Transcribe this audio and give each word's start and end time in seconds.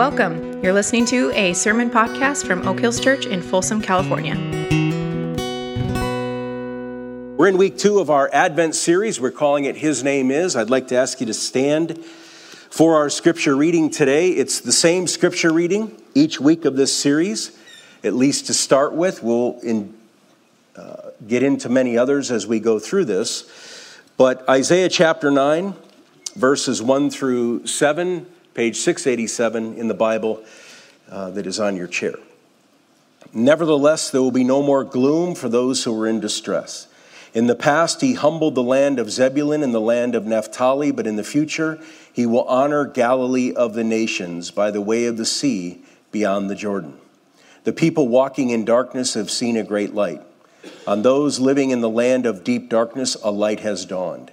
Welcome. 0.00 0.64
You're 0.64 0.72
listening 0.72 1.04
to 1.08 1.30
a 1.32 1.52
sermon 1.52 1.90
podcast 1.90 2.46
from 2.46 2.66
Oak 2.66 2.80
Hills 2.80 2.98
Church 3.00 3.26
in 3.26 3.42
Folsom, 3.42 3.82
California. 3.82 4.34
We're 7.36 7.48
in 7.48 7.58
week 7.58 7.76
two 7.76 7.98
of 7.98 8.08
our 8.08 8.30
Advent 8.32 8.74
series. 8.74 9.20
We're 9.20 9.30
calling 9.30 9.66
it 9.66 9.76
His 9.76 10.02
Name 10.02 10.30
Is. 10.30 10.56
I'd 10.56 10.70
like 10.70 10.88
to 10.88 10.96
ask 10.96 11.20
you 11.20 11.26
to 11.26 11.34
stand 11.34 12.02
for 12.02 12.96
our 12.96 13.10
scripture 13.10 13.54
reading 13.54 13.90
today. 13.90 14.30
It's 14.30 14.60
the 14.60 14.72
same 14.72 15.06
scripture 15.06 15.52
reading 15.52 15.94
each 16.14 16.40
week 16.40 16.64
of 16.64 16.76
this 16.76 16.96
series, 16.96 17.54
at 18.02 18.14
least 18.14 18.46
to 18.46 18.54
start 18.54 18.94
with. 18.94 19.22
We'll 19.22 19.60
in, 19.62 19.94
uh, 20.76 21.10
get 21.28 21.42
into 21.42 21.68
many 21.68 21.98
others 21.98 22.30
as 22.30 22.46
we 22.46 22.58
go 22.58 22.78
through 22.78 23.04
this. 23.04 23.44
But 24.16 24.48
Isaiah 24.48 24.88
chapter 24.88 25.30
9, 25.30 25.74
verses 26.36 26.80
1 26.80 27.10
through 27.10 27.66
7 27.66 28.24
page 28.54 28.76
687 28.76 29.74
in 29.74 29.88
the 29.88 29.94
Bible 29.94 30.42
uh, 31.10 31.30
that 31.30 31.46
is 31.46 31.60
on 31.60 31.76
your 31.76 31.86
chair. 31.86 32.14
Nevertheless, 33.32 34.10
there 34.10 34.22
will 34.22 34.30
be 34.30 34.44
no 34.44 34.62
more 34.62 34.84
gloom 34.84 35.34
for 35.34 35.48
those 35.48 35.84
who 35.84 36.00
are 36.00 36.06
in 36.06 36.20
distress. 36.20 36.88
In 37.32 37.46
the 37.46 37.54
past, 37.54 38.00
he 38.00 38.14
humbled 38.14 38.56
the 38.56 38.62
land 38.62 38.98
of 38.98 39.10
Zebulun 39.10 39.62
and 39.62 39.72
the 39.72 39.80
land 39.80 40.16
of 40.16 40.26
Naphtali, 40.26 40.90
but 40.90 41.06
in 41.06 41.14
the 41.14 41.22
future, 41.22 41.78
he 42.12 42.26
will 42.26 42.42
honor 42.44 42.84
Galilee 42.84 43.52
of 43.52 43.74
the 43.74 43.84
nations 43.84 44.50
by 44.50 44.72
the 44.72 44.80
way 44.80 45.06
of 45.06 45.16
the 45.16 45.26
sea 45.26 45.82
beyond 46.10 46.50
the 46.50 46.56
Jordan. 46.56 46.98
The 47.62 47.72
people 47.72 48.08
walking 48.08 48.50
in 48.50 48.64
darkness 48.64 49.14
have 49.14 49.30
seen 49.30 49.56
a 49.56 49.62
great 49.62 49.94
light. 49.94 50.22
On 50.86 51.02
those 51.02 51.38
living 51.38 51.70
in 51.70 51.80
the 51.80 51.88
land 51.88 52.26
of 52.26 52.42
deep 52.42 52.68
darkness, 52.68 53.16
a 53.22 53.30
light 53.30 53.60
has 53.60 53.84
dawned. 53.84 54.32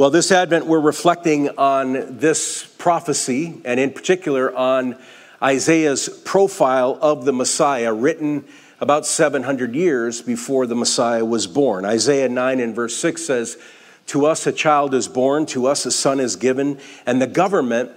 Well, 0.00 0.08
this 0.08 0.32
Advent, 0.32 0.64
we're 0.64 0.80
reflecting 0.80 1.50
on 1.58 2.16
this 2.16 2.64
prophecy, 2.78 3.60
and 3.66 3.78
in 3.78 3.90
particular 3.90 4.50
on 4.56 4.96
Isaiah's 5.42 6.08
profile 6.24 6.98
of 7.02 7.26
the 7.26 7.34
Messiah, 7.34 7.92
written 7.92 8.46
about 8.80 9.04
700 9.04 9.74
years 9.74 10.22
before 10.22 10.64
the 10.64 10.74
Messiah 10.74 11.22
was 11.22 11.46
born. 11.46 11.84
Isaiah 11.84 12.30
9 12.30 12.60
and 12.60 12.74
verse 12.74 12.96
6 12.96 13.22
says, 13.22 13.58
To 14.06 14.24
us 14.24 14.46
a 14.46 14.52
child 14.52 14.94
is 14.94 15.06
born, 15.06 15.44
to 15.44 15.66
us 15.66 15.84
a 15.84 15.90
son 15.90 16.18
is 16.18 16.34
given, 16.34 16.80
and 17.04 17.20
the 17.20 17.26
government 17.26 17.90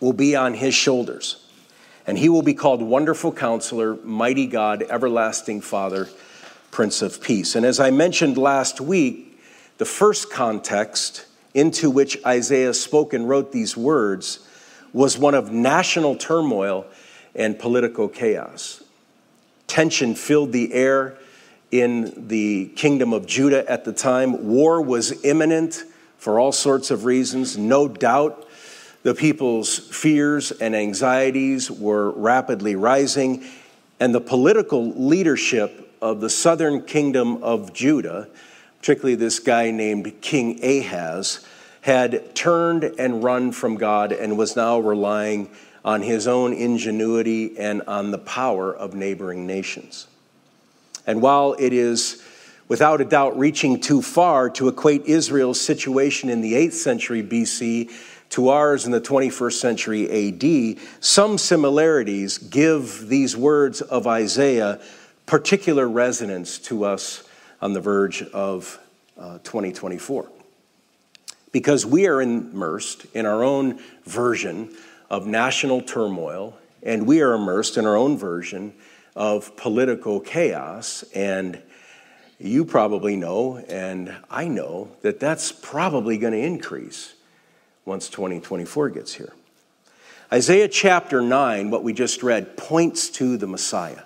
will 0.00 0.14
be 0.14 0.34
on 0.34 0.54
his 0.54 0.72
shoulders. 0.72 1.46
And 2.06 2.16
he 2.16 2.30
will 2.30 2.40
be 2.40 2.54
called 2.54 2.80
Wonderful 2.80 3.32
Counselor, 3.32 3.96
Mighty 3.96 4.46
God, 4.46 4.84
Everlasting 4.88 5.60
Father, 5.60 6.08
Prince 6.70 7.02
of 7.02 7.20
Peace. 7.20 7.56
And 7.56 7.66
as 7.66 7.78
I 7.78 7.90
mentioned 7.90 8.38
last 8.38 8.80
week, 8.80 9.29
the 9.80 9.86
first 9.86 10.30
context 10.30 11.24
into 11.54 11.88
which 11.88 12.22
Isaiah 12.26 12.74
spoke 12.74 13.14
and 13.14 13.26
wrote 13.26 13.50
these 13.50 13.78
words 13.78 14.40
was 14.92 15.16
one 15.16 15.32
of 15.34 15.52
national 15.52 16.16
turmoil 16.16 16.84
and 17.34 17.58
political 17.58 18.06
chaos. 18.06 18.84
Tension 19.66 20.14
filled 20.14 20.52
the 20.52 20.74
air 20.74 21.16
in 21.70 22.28
the 22.28 22.66
kingdom 22.76 23.14
of 23.14 23.26
Judah 23.26 23.64
at 23.70 23.86
the 23.86 23.92
time. 23.94 24.48
War 24.48 24.82
was 24.82 25.24
imminent 25.24 25.82
for 26.18 26.38
all 26.38 26.52
sorts 26.52 26.90
of 26.90 27.06
reasons. 27.06 27.56
No 27.56 27.88
doubt 27.88 28.46
the 29.02 29.14
people's 29.14 29.78
fears 29.78 30.50
and 30.50 30.76
anxieties 30.76 31.70
were 31.70 32.10
rapidly 32.10 32.76
rising, 32.76 33.44
and 33.98 34.14
the 34.14 34.20
political 34.20 34.92
leadership 34.92 35.90
of 36.02 36.20
the 36.20 36.28
southern 36.28 36.82
kingdom 36.82 37.42
of 37.42 37.72
Judah 37.72 38.28
particularly 38.80 39.14
this 39.14 39.38
guy 39.38 39.70
named 39.70 40.20
King 40.20 40.58
Ahaz, 40.64 41.46
had 41.82 42.34
turned 42.34 42.84
and 42.84 43.22
run 43.22 43.52
from 43.52 43.76
God 43.76 44.12
and 44.12 44.36
was 44.36 44.56
now 44.56 44.78
relying 44.78 45.50
on 45.84 46.02
his 46.02 46.26
own 46.26 46.52
ingenuity 46.52 47.58
and 47.58 47.82
on 47.82 48.10
the 48.10 48.18
power 48.18 48.74
of 48.74 48.94
neighboring 48.94 49.46
nations. 49.46 50.06
And 51.06 51.22
while 51.22 51.56
it 51.58 51.72
is 51.72 52.22
without 52.68 53.00
a 53.00 53.04
doubt 53.04 53.38
reaching 53.38 53.80
too 53.80 54.02
far 54.02 54.48
to 54.50 54.68
equate 54.68 55.04
Israel's 55.06 55.60
situation 55.60 56.28
in 56.28 56.40
the 56.40 56.52
8th 56.52 56.72
century 56.74 57.22
BC 57.22 57.90
to 58.30 58.48
ours 58.48 58.86
in 58.86 58.92
the 58.92 59.00
21st 59.00 59.52
century 59.54 60.28
AD, 60.28 60.78
some 61.00 61.36
similarities 61.36 62.38
give 62.38 63.08
these 63.08 63.36
words 63.36 63.80
of 63.80 64.06
Isaiah 64.06 64.80
particular 65.26 65.88
resonance 65.88 66.58
to 66.58 66.84
us 66.84 67.24
on 67.60 67.72
the 67.72 67.80
verge 67.80 68.22
of 68.22 68.78
uh, 69.18 69.38
2024. 69.38 70.28
Because 71.52 71.84
we 71.84 72.06
are 72.06 72.22
immersed 72.22 73.06
in 73.14 73.26
our 73.26 73.42
own 73.42 73.80
version 74.04 74.74
of 75.10 75.26
national 75.26 75.82
turmoil, 75.82 76.56
and 76.82 77.06
we 77.06 77.20
are 77.20 77.34
immersed 77.34 77.76
in 77.76 77.86
our 77.86 77.96
own 77.96 78.16
version 78.16 78.72
of 79.16 79.56
political 79.56 80.20
chaos. 80.20 81.02
And 81.14 81.60
you 82.38 82.64
probably 82.64 83.16
know, 83.16 83.58
and 83.68 84.14
I 84.30 84.48
know, 84.48 84.88
that 85.02 85.20
that's 85.20 85.52
probably 85.52 86.16
going 86.18 86.32
to 86.32 86.38
increase 86.38 87.14
once 87.84 88.08
2024 88.08 88.90
gets 88.90 89.14
here. 89.14 89.32
Isaiah 90.32 90.68
chapter 90.68 91.20
9, 91.20 91.70
what 91.70 91.82
we 91.82 91.92
just 91.92 92.22
read, 92.22 92.56
points 92.56 93.10
to 93.10 93.36
the 93.36 93.48
Messiah 93.48 94.02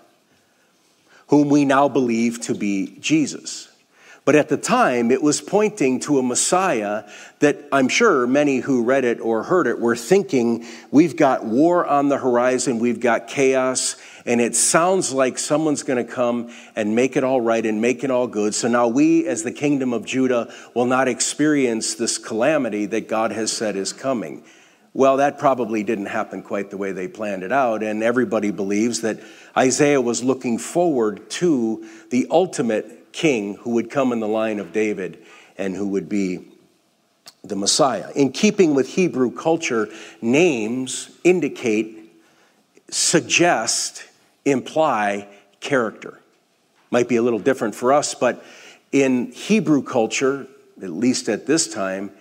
whom 1.29 1.49
we 1.49 1.65
now 1.65 1.89
believe 1.89 2.41
to 2.43 2.55
be 2.55 2.97
Jesus. 3.01 3.69
But 4.25 4.37
at 4.37 4.49
the 4.49 4.57
time, 4.57 5.11
it 5.11 5.23
was 5.23 5.43
pointing 5.43 6.01
to 6.01 6.19
a 6.19 6.23
Messiah 6.23 7.05
that 7.41 7.59
I'm 7.71 7.89
sure 7.89 8.27
many 8.27 8.59
who 8.59 8.83
read 8.83 9.05
it 9.05 9.21
or 9.21 9.43
heard 9.43 9.67
it 9.67 9.79
were 9.79 9.97
thinking, 9.97 10.65
we've 10.91 11.15
got 11.15 11.45
war 11.45 11.87
on 11.87 12.09
the 12.09 12.17
horizon, 12.17 12.79
we've 12.79 13.01
got 13.01 13.29
chaos, 13.29 13.97
and 14.25 14.41
it 14.41 14.57
sounds 14.57 15.13
like 15.13 15.39
someone's 15.39 15.83
going 15.83 16.05
to 16.05 16.11
come 16.11 16.51
and 16.75 16.95
make 16.95 17.19
it 17.19 17.25
all 17.25 17.43
right 17.43 17.67
and 17.67 17.83
make 17.83 18.03
it 18.03 18.11
all 18.11 18.27
good. 18.27 18.55
So 18.55 18.67
now 18.67 18.89
we, 18.89 19.27
as 19.27 19.43
the 19.43 19.53
kingdom 19.53 19.93
of 19.93 20.07
Judah, 20.07 20.51
will 20.73 20.87
not 20.87 21.07
experience 21.07 21.95
this 21.95 22.17
calamity 22.17 22.87
that 22.87 23.09
God 23.09 23.31
has 23.31 23.53
said 23.53 23.77
is 23.77 23.93
coming. 23.93 24.43
Well, 24.97 25.17
that 25.17 25.41
probably 25.41 25.83
didn't 25.83 26.07
happen 26.07 26.41
quite 26.43 26.71
the 26.71 26.77
way 26.77 26.93
they 26.93 27.09
planned 27.09 27.43
it 27.43 27.51
out, 27.51 27.83
and 27.83 28.01
everybody 28.01 28.53
believes 28.53 29.01
that 29.01 29.19
Isaiah 29.57 30.01
was 30.01 30.23
looking 30.23 30.57
forward 30.57 31.29
to 31.31 31.85
the 32.11 32.29
ultimate 32.31 33.13
king 33.13 33.57
who 33.57 33.71
would 33.71 33.91
come 33.91 34.13
in 34.13 34.21
the 34.21 34.29
line 34.29 34.61
of 34.61 34.73
David 34.73 35.19
and 35.59 35.75
who 35.75 35.89
would 35.89 36.09
be 36.09 36.47
the 37.43 37.57
Messiah. 37.57 38.11
In 38.15 38.31
keeping 38.31 38.73
with 38.73 38.89
Hebrew 38.89 39.33
culture, 39.33 39.89
names 40.23 41.11
indicate, 41.25 42.13
suggest, 42.89 44.05
imply 44.45 45.27
character. 45.59 46.21
Might 46.93 47.09
be 47.09 47.17
a 47.17 47.23
little 47.23 47.41
different 47.41 47.75
for 47.75 47.93
us, 47.93 48.15
but 48.15 48.45
in 48.93 49.33
Hebrew 49.33 49.83
culture, 49.83 50.47
at 50.81 50.91
least 50.91 51.29
at 51.29 51.47
this 51.47 51.67
time, 51.67 52.13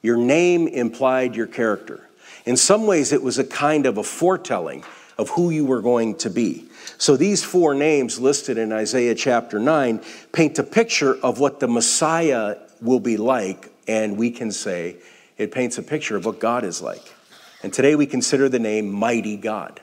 your 0.00 0.16
name 0.16 0.66
implied 0.66 1.36
your 1.36 1.46
character. 1.46 2.08
In 2.44 2.56
some 2.56 2.86
ways, 2.86 3.12
it 3.12 3.22
was 3.22 3.38
a 3.38 3.44
kind 3.44 3.86
of 3.86 3.98
a 3.98 4.02
foretelling 4.02 4.84
of 5.18 5.30
who 5.30 5.50
you 5.50 5.64
were 5.64 5.80
going 5.80 6.16
to 6.16 6.30
be. 6.30 6.64
So 6.98 7.16
these 7.16 7.44
four 7.44 7.74
names 7.74 8.18
listed 8.18 8.58
in 8.58 8.72
Isaiah 8.72 9.14
chapter 9.14 9.58
9 9.58 10.00
paint 10.32 10.58
a 10.58 10.62
picture 10.62 11.14
of 11.22 11.38
what 11.38 11.60
the 11.60 11.68
Messiah 11.68 12.56
will 12.80 13.00
be 13.00 13.16
like, 13.16 13.72
and 13.86 14.16
we 14.16 14.30
can 14.30 14.50
say 14.50 14.96
it 15.38 15.52
paints 15.52 15.78
a 15.78 15.82
picture 15.82 16.16
of 16.16 16.24
what 16.24 16.40
God 16.40 16.64
is 16.64 16.82
like. 16.82 17.14
And 17.62 17.72
today 17.72 17.94
we 17.94 18.06
consider 18.06 18.48
the 18.48 18.58
name 18.58 18.90
Mighty 18.90 19.36
God. 19.36 19.80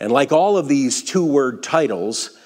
And 0.00 0.12
like 0.12 0.32
all 0.32 0.56
of 0.56 0.68
these 0.68 1.02
two 1.02 1.24
word 1.24 1.62
titles, 1.62 2.36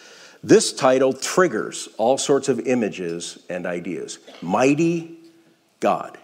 this 0.42 0.72
title 0.72 1.12
triggers 1.12 1.88
all 1.98 2.18
sorts 2.18 2.48
of 2.48 2.60
images 2.60 3.38
and 3.48 3.66
ideas. 3.66 4.18
Mighty 4.40 5.18
God. 5.80 6.18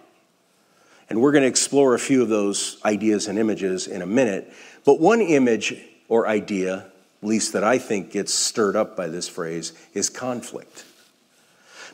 And 1.08 1.20
we're 1.20 1.32
going 1.32 1.42
to 1.42 1.48
explore 1.48 1.94
a 1.94 1.98
few 1.98 2.22
of 2.22 2.28
those 2.28 2.78
ideas 2.84 3.28
and 3.28 3.38
images 3.38 3.86
in 3.86 4.02
a 4.02 4.06
minute. 4.06 4.52
But 4.84 5.00
one 5.00 5.20
image 5.20 5.74
or 6.08 6.28
idea, 6.28 6.86
at 7.22 7.28
least 7.28 7.54
that 7.54 7.64
I 7.64 7.78
think 7.78 8.12
gets 8.12 8.32
stirred 8.32 8.76
up 8.76 8.96
by 8.96 9.08
this 9.08 9.28
phrase, 9.28 9.72
is 9.94 10.10
conflict. 10.10 10.84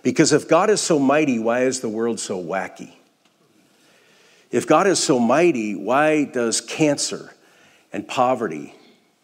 Because 0.02 0.32
if 0.32 0.48
God 0.48 0.68
is 0.68 0.80
so 0.80 0.98
mighty, 0.98 1.38
why 1.38 1.62
is 1.62 1.80
the 1.80 1.88
world 1.88 2.20
so 2.20 2.42
wacky? 2.42 2.92
If 4.50 4.66
God 4.66 4.86
is 4.86 5.02
so 5.02 5.18
mighty, 5.18 5.74
why 5.74 6.24
does 6.24 6.60
cancer 6.60 7.32
and 7.92 8.06
poverty 8.06 8.74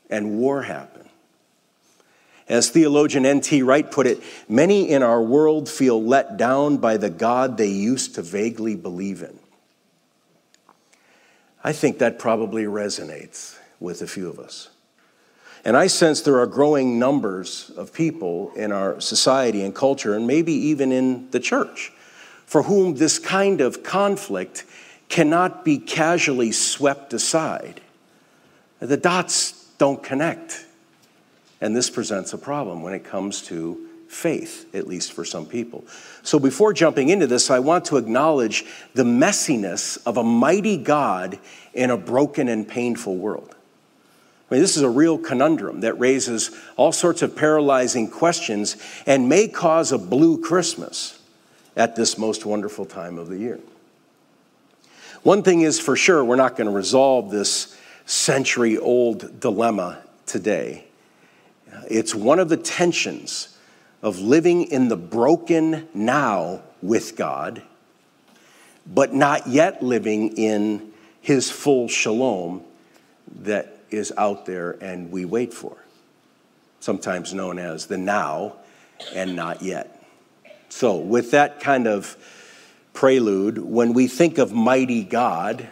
and 0.08 0.38
war 0.38 0.62
happen? 0.62 1.08
As 2.48 2.70
theologian 2.70 3.24
N.T. 3.26 3.62
Wright 3.62 3.88
put 3.88 4.08
it, 4.08 4.20
many 4.48 4.90
in 4.90 5.04
our 5.04 5.22
world 5.22 5.68
feel 5.68 6.02
let 6.02 6.36
down 6.36 6.78
by 6.78 6.96
the 6.96 7.10
God 7.10 7.56
they 7.56 7.68
used 7.68 8.16
to 8.16 8.22
vaguely 8.22 8.74
believe 8.74 9.22
in. 9.22 9.39
I 11.62 11.72
think 11.72 11.98
that 11.98 12.18
probably 12.18 12.64
resonates 12.64 13.58
with 13.78 14.02
a 14.02 14.06
few 14.06 14.28
of 14.28 14.38
us. 14.38 14.70
And 15.64 15.76
I 15.76 15.88
sense 15.88 16.22
there 16.22 16.38
are 16.38 16.46
growing 16.46 16.98
numbers 16.98 17.70
of 17.76 17.92
people 17.92 18.52
in 18.56 18.72
our 18.72 18.98
society 19.00 19.62
and 19.62 19.74
culture, 19.74 20.14
and 20.14 20.26
maybe 20.26 20.52
even 20.52 20.90
in 20.90 21.30
the 21.32 21.40
church, 21.40 21.92
for 22.46 22.62
whom 22.62 22.94
this 22.94 23.18
kind 23.18 23.60
of 23.60 23.82
conflict 23.82 24.64
cannot 25.08 25.64
be 25.64 25.76
casually 25.76 26.52
swept 26.52 27.12
aside. 27.12 27.80
The 28.78 28.96
dots 28.96 29.66
don't 29.76 30.02
connect. 30.02 30.64
And 31.60 31.76
this 31.76 31.90
presents 31.90 32.32
a 32.32 32.38
problem 32.38 32.82
when 32.82 32.94
it 32.94 33.04
comes 33.04 33.42
to 33.42 33.89
faith, 34.10 34.74
at 34.74 34.88
least 34.88 35.12
for 35.12 35.24
some 35.24 35.46
people. 35.46 35.84
So 36.22 36.40
before 36.40 36.72
jumping 36.72 37.10
into 37.10 37.28
this, 37.28 37.48
I 37.48 37.60
want 37.60 37.84
to 37.86 37.96
acknowledge 37.96 38.64
the 38.92 39.04
messiness 39.04 39.98
of 40.04 40.16
a 40.16 40.24
mighty 40.24 40.76
God 40.76 41.38
in 41.72 41.90
a 41.90 41.96
broken 41.96 42.48
and 42.48 42.66
painful 42.66 43.16
world. 43.16 43.54
I 44.50 44.54
mean, 44.54 44.62
this 44.62 44.76
is 44.76 44.82
a 44.82 44.90
real 44.90 45.16
conundrum 45.16 45.80
that 45.82 45.94
raises 46.00 46.50
all 46.76 46.90
sorts 46.90 47.22
of 47.22 47.36
paralyzing 47.36 48.10
questions 48.10 48.76
and 49.06 49.28
may 49.28 49.46
cause 49.46 49.92
a 49.92 49.98
blue 49.98 50.42
Christmas 50.42 51.22
at 51.76 51.94
this 51.94 52.18
most 52.18 52.44
wonderful 52.44 52.84
time 52.84 53.16
of 53.16 53.28
the 53.28 53.38
year. 53.38 53.60
One 55.22 55.44
thing 55.44 55.60
is 55.60 55.78
for 55.78 55.94
sure, 55.94 56.24
we're 56.24 56.34
not 56.34 56.56
going 56.56 56.66
to 56.66 56.74
resolve 56.74 57.30
this 57.30 57.76
century 58.06 58.76
old 58.76 59.38
dilemma 59.38 60.02
today. 60.26 60.84
It's 61.88 62.12
one 62.12 62.40
of 62.40 62.48
the 62.48 62.56
tensions 62.56 63.49
of 64.02 64.18
living 64.18 64.64
in 64.64 64.88
the 64.88 64.96
broken 64.96 65.88
now 65.92 66.62
with 66.82 67.16
God, 67.16 67.62
but 68.86 69.12
not 69.12 69.46
yet 69.46 69.82
living 69.82 70.36
in 70.36 70.92
his 71.20 71.50
full 71.50 71.88
shalom 71.88 72.64
that 73.42 73.78
is 73.90 74.12
out 74.16 74.46
there 74.46 74.72
and 74.82 75.10
we 75.10 75.24
wait 75.24 75.52
for, 75.52 75.76
sometimes 76.80 77.34
known 77.34 77.58
as 77.58 77.86
the 77.86 77.98
now 77.98 78.56
and 79.14 79.36
not 79.36 79.62
yet. 79.62 80.02
So, 80.68 80.96
with 80.96 81.32
that 81.32 81.60
kind 81.60 81.86
of 81.86 82.16
prelude, 82.92 83.58
when 83.58 83.92
we 83.92 84.06
think 84.06 84.38
of 84.38 84.52
mighty 84.52 85.02
God, 85.04 85.68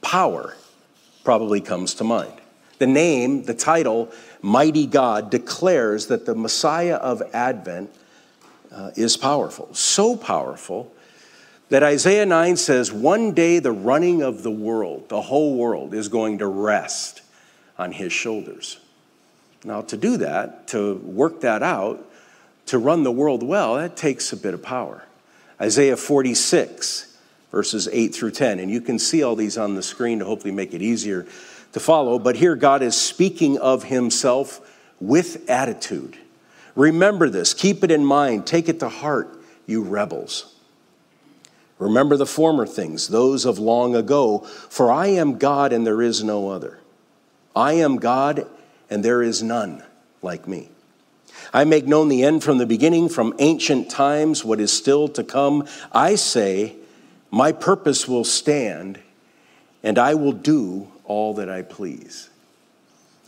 power 0.00 0.54
probably 1.24 1.60
comes 1.60 1.94
to 1.94 2.04
mind. 2.04 2.32
The 2.84 2.90
name, 2.90 3.44
the 3.44 3.54
title, 3.54 4.12
Mighty 4.42 4.86
God, 4.86 5.30
declares 5.30 6.08
that 6.08 6.26
the 6.26 6.34
Messiah 6.34 6.96
of 6.96 7.22
Advent 7.32 7.88
uh, 8.70 8.90
is 8.94 9.16
powerful. 9.16 9.72
So 9.72 10.18
powerful 10.18 10.92
that 11.70 11.82
Isaiah 11.82 12.26
9 12.26 12.58
says, 12.58 12.92
One 12.92 13.32
day 13.32 13.58
the 13.58 13.72
running 13.72 14.20
of 14.20 14.42
the 14.42 14.50
world, 14.50 15.08
the 15.08 15.22
whole 15.22 15.56
world, 15.56 15.94
is 15.94 16.08
going 16.08 16.40
to 16.40 16.46
rest 16.46 17.22
on 17.78 17.92
his 17.92 18.12
shoulders. 18.12 18.78
Now, 19.64 19.80
to 19.80 19.96
do 19.96 20.18
that, 20.18 20.68
to 20.68 20.96
work 20.96 21.40
that 21.40 21.62
out, 21.62 22.06
to 22.66 22.76
run 22.76 23.02
the 23.02 23.10
world 23.10 23.42
well, 23.42 23.76
that 23.76 23.96
takes 23.96 24.30
a 24.30 24.36
bit 24.36 24.52
of 24.52 24.62
power. 24.62 25.06
Isaiah 25.58 25.96
46, 25.96 27.16
verses 27.50 27.88
8 27.90 28.14
through 28.14 28.32
10. 28.32 28.58
And 28.58 28.70
you 28.70 28.82
can 28.82 28.98
see 28.98 29.22
all 29.22 29.36
these 29.36 29.56
on 29.56 29.74
the 29.74 29.82
screen 29.82 30.18
to 30.18 30.26
hopefully 30.26 30.52
make 30.52 30.74
it 30.74 30.82
easier 30.82 31.26
to 31.74 31.80
follow. 31.80 32.18
But 32.18 32.36
here 32.36 32.56
God 32.56 32.82
is 32.82 32.96
speaking 32.96 33.58
of 33.58 33.84
himself 33.84 34.60
with 35.00 35.48
attitude. 35.50 36.16
Remember 36.74 37.28
this, 37.28 37.52
keep 37.52 37.84
it 37.84 37.90
in 37.90 38.04
mind, 38.04 38.46
take 38.46 38.68
it 38.68 38.80
to 38.80 38.88
heart, 38.88 39.38
you 39.66 39.82
rebels. 39.82 40.54
Remember 41.78 42.16
the 42.16 42.26
former 42.26 42.64
things, 42.64 43.08
those 43.08 43.44
of 43.44 43.58
long 43.58 43.94
ago, 43.94 44.38
for 44.38 44.90
I 44.90 45.08
am 45.08 45.38
God 45.38 45.72
and 45.72 45.86
there 45.86 46.00
is 46.00 46.22
no 46.22 46.48
other. 46.48 46.78
I 47.54 47.74
am 47.74 47.96
God 47.96 48.46
and 48.88 49.04
there 49.04 49.22
is 49.22 49.42
none 49.42 49.82
like 50.22 50.46
me. 50.46 50.68
I 51.52 51.64
make 51.64 51.86
known 51.86 52.08
the 52.08 52.22
end 52.22 52.44
from 52.44 52.58
the 52.58 52.66
beginning, 52.66 53.08
from 53.08 53.34
ancient 53.40 53.90
times, 53.90 54.44
what 54.44 54.60
is 54.60 54.72
still 54.72 55.08
to 55.08 55.24
come. 55.24 55.66
I 55.92 56.14
say, 56.14 56.76
My 57.32 57.50
purpose 57.50 58.06
will 58.06 58.24
stand, 58.24 59.00
and 59.82 59.98
I 59.98 60.14
will 60.14 60.32
do 60.32 60.88
all 61.04 61.34
that 61.34 61.48
I 61.48 61.62
please. 61.62 62.30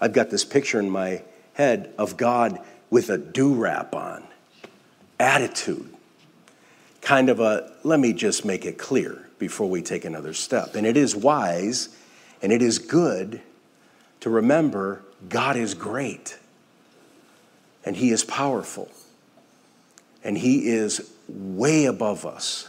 I've 0.01 0.13
got 0.13 0.31
this 0.31 0.45
picture 0.45 0.79
in 0.79 0.91
my 0.91 1.23
head 1.55 1.93
of 1.99 2.17
God 2.17 2.61
with 2.91 3.11
a 3.11 3.19
do 3.19 3.55
wrap 3.55 3.95
on, 3.95 4.25
attitude, 5.19 5.95
kind 7.01 7.29
of 7.29 7.41
a 7.41 7.73
let 7.83 8.01
me 8.01 8.13
just 8.13 8.45
make 8.45 8.65
it 8.65 8.79
clear 8.79 9.29
before 9.39 9.69
we 9.69 9.83
take 9.83 10.05
another 10.05 10.35
step. 10.35 10.75
And 10.75 10.87
it 10.87 10.97
is 10.97 11.15
wise 11.15 11.89
and 12.43 12.53
it 12.53 12.63
is 12.63 12.79
good 12.79 13.41
to 14.21 14.31
remember 14.31 15.03
God 15.29 15.57
is 15.57 15.75
great 15.75 16.39
and 17.85 17.97
He 17.97 18.11
is 18.11 18.25
powerful 18.25 18.91
and 20.25 20.37
He 20.37 20.69
is 20.69 21.11
way 21.29 21.87
above 21.87 22.27
us 22.27 22.69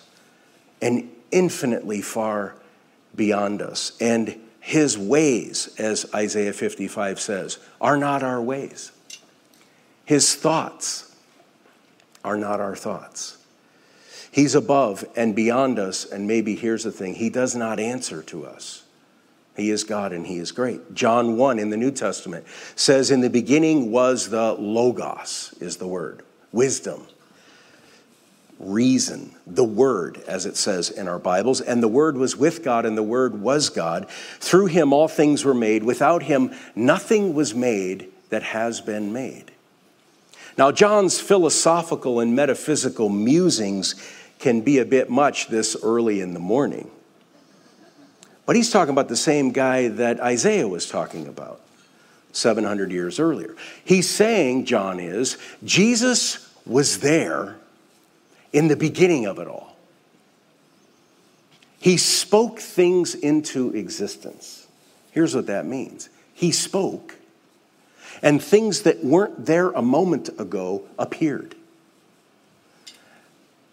and 0.82 1.10
infinitely 1.32 2.02
far 2.02 2.56
beyond 3.16 3.62
us. 3.62 3.98
And 4.00 4.40
His 4.68 4.98
ways, 4.98 5.74
as 5.78 6.14
Isaiah 6.14 6.52
55 6.52 7.22
says, 7.22 7.58
are 7.80 7.96
not 7.96 8.22
our 8.22 8.42
ways. 8.42 8.92
His 10.04 10.36
thoughts 10.36 11.16
are 12.22 12.36
not 12.36 12.60
our 12.60 12.76
thoughts. 12.76 13.38
He's 14.30 14.56
above 14.56 15.06
and 15.16 15.34
beyond 15.34 15.80
us, 15.80 16.04
and 16.04 16.28
maybe 16.28 16.54
here's 16.58 16.84
the 16.84 16.92
thing 16.92 17.16
He 17.16 17.30
does 17.30 17.56
not 17.56 17.80
answer 17.80 18.22
to 18.24 18.46
us. 18.46 18.84
He 19.56 19.70
is 19.70 19.86
God 19.86 20.12
and 20.12 20.28
He 20.28 20.38
is 20.38 20.52
great. 20.52 20.94
John 20.94 21.38
1 21.38 21.60
in 21.60 21.70
the 21.70 21.78
New 21.78 21.92
Testament 21.92 22.46
says, 22.76 23.10
In 23.10 23.22
the 23.22 23.30
beginning 23.30 23.90
was 23.90 24.32
the 24.32 24.52
Logos, 24.52 25.56
is 25.62 25.78
the 25.78 25.88
word, 25.88 26.24
wisdom, 26.52 27.08
reason, 28.60 29.36
the 29.46 29.64
Word, 29.64 30.24
as 30.28 30.46
it 30.46 30.58
says 30.58 30.90
in 30.90 31.08
our 31.08 31.20
Bibles. 31.20 31.62
And 31.62 31.82
the 31.82 31.88
Word 31.88 32.18
was 32.18 32.36
with 32.36 32.64
God, 32.64 32.86
and 32.86 32.98
the 32.98 33.04
Word 33.04 33.42
was 33.42 33.70
God. 33.70 34.10
Through 34.40 34.68
Him 34.68 34.94
all 34.94 35.08
things 35.08 35.46
were 35.46 35.54
made. 35.54 35.84
Without 35.84 36.24
Him, 36.24 36.54
nothing 36.76 37.34
was 37.34 37.54
made 37.54 38.10
that 38.30 38.44
has 38.44 38.82
been 38.82 39.14
made. 39.14 39.52
Now, 40.58 40.72
John's 40.72 41.20
philosophical 41.20 42.20
and 42.20 42.36
metaphysical 42.36 43.10
musings 43.10 43.96
can 44.40 44.62
be 44.62 44.80
a 44.80 44.86
bit 44.86 45.10
much 45.10 45.48
this 45.48 45.76
early 45.84 46.20
in 46.20 46.34
the 46.34 46.40
morning. 46.40 46.90
But 48.46 48.56
he's 48.56 48.72
talking 48.72 48.92
about 48.92 49.10
the 49.10 49.18
same 49.18 49.52
guy 49.52 49.90
that 49.90 50.20
Isaiah 50.20 50.68
was 50.68 50.90
talking 50.90 51.28
about 51.28 51.62
700 52.32 52.92
years 52.92 53.20
earlier. 53.20 53.56
He's 53.84 54.10
saying, 54.10 54.66
John 54.66 55.00
is, 55.00 55.38
Jesus 55.64 56.50
was 56.66 57.00
there 57.00 57.58
in 58.58 58.70
the 58.70 58.76
beginning 58.76 59.28
of 59.28 59.38
it 59.38 59.48
all. 59.48 59.76
He 61.80 61.96
spoke 61.96 62.60
things 62.60 63.14
into 63.14 63.72
existence. 63.76 64.66
Here's 65.12 65.36
what 65.36 65.46
that 65.46 65.68
means 65.68 66.10
He 66.34 66.52
spoke, 66.52 67.18
and 68.24 68.42
things 68.42 68.82
that 68.82 69.06
weren't 69.06 69.46
there 69.46 69.70
a 69.70 69.84
moment 69.84 70.30
ago 70.40 70.86
appeared. 70.98 71.54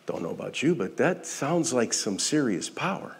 Don't 0.04 0.20
know 0.20 0.28
about 0.28 0.62
you, 0.62 0.74
but 0.74 0.98
that 0.98 1.26
sounds 1.26 1.72
like 1.72 1.94
some 1.94 2.18
serious 2.18 2.68
power 2.68 3.16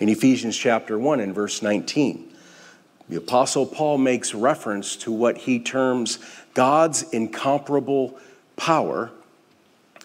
in 0.00 0.08
Ephesians 0.08 0.56
chapter 0.56 0.98
1 0.98 1.20
and 1.20 1.32
verse 1.32 1.62
19. 1.62 2.28
The 3.08 3.18
Apostle 3.18 3.66
Paul 3.66 3.98
makes 3.98 4.34
reference 4.34 4.96
to 4.96 5.12
what 5.12 5.38
he 5.38 5.60
terms 5.60 6.18
God's 6.54 7.04
incomparable 7.04 8.18
power. 8.56 9.12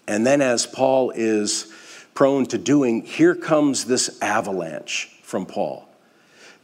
And 0.07 0.25
then, 0.25 0.41
as 0.41 0.65
Paul 0.65 1.11
is 1.11 1.71
prone 2.13 2.45
to 2.47 2.57
doing, 2.57 3.03
here 3.03 3.35
comes 3.35 3.85
this 3.85 4.21
avalanche 4.21 5.11
from 5.23 5.45
Paul. 5.45 5.87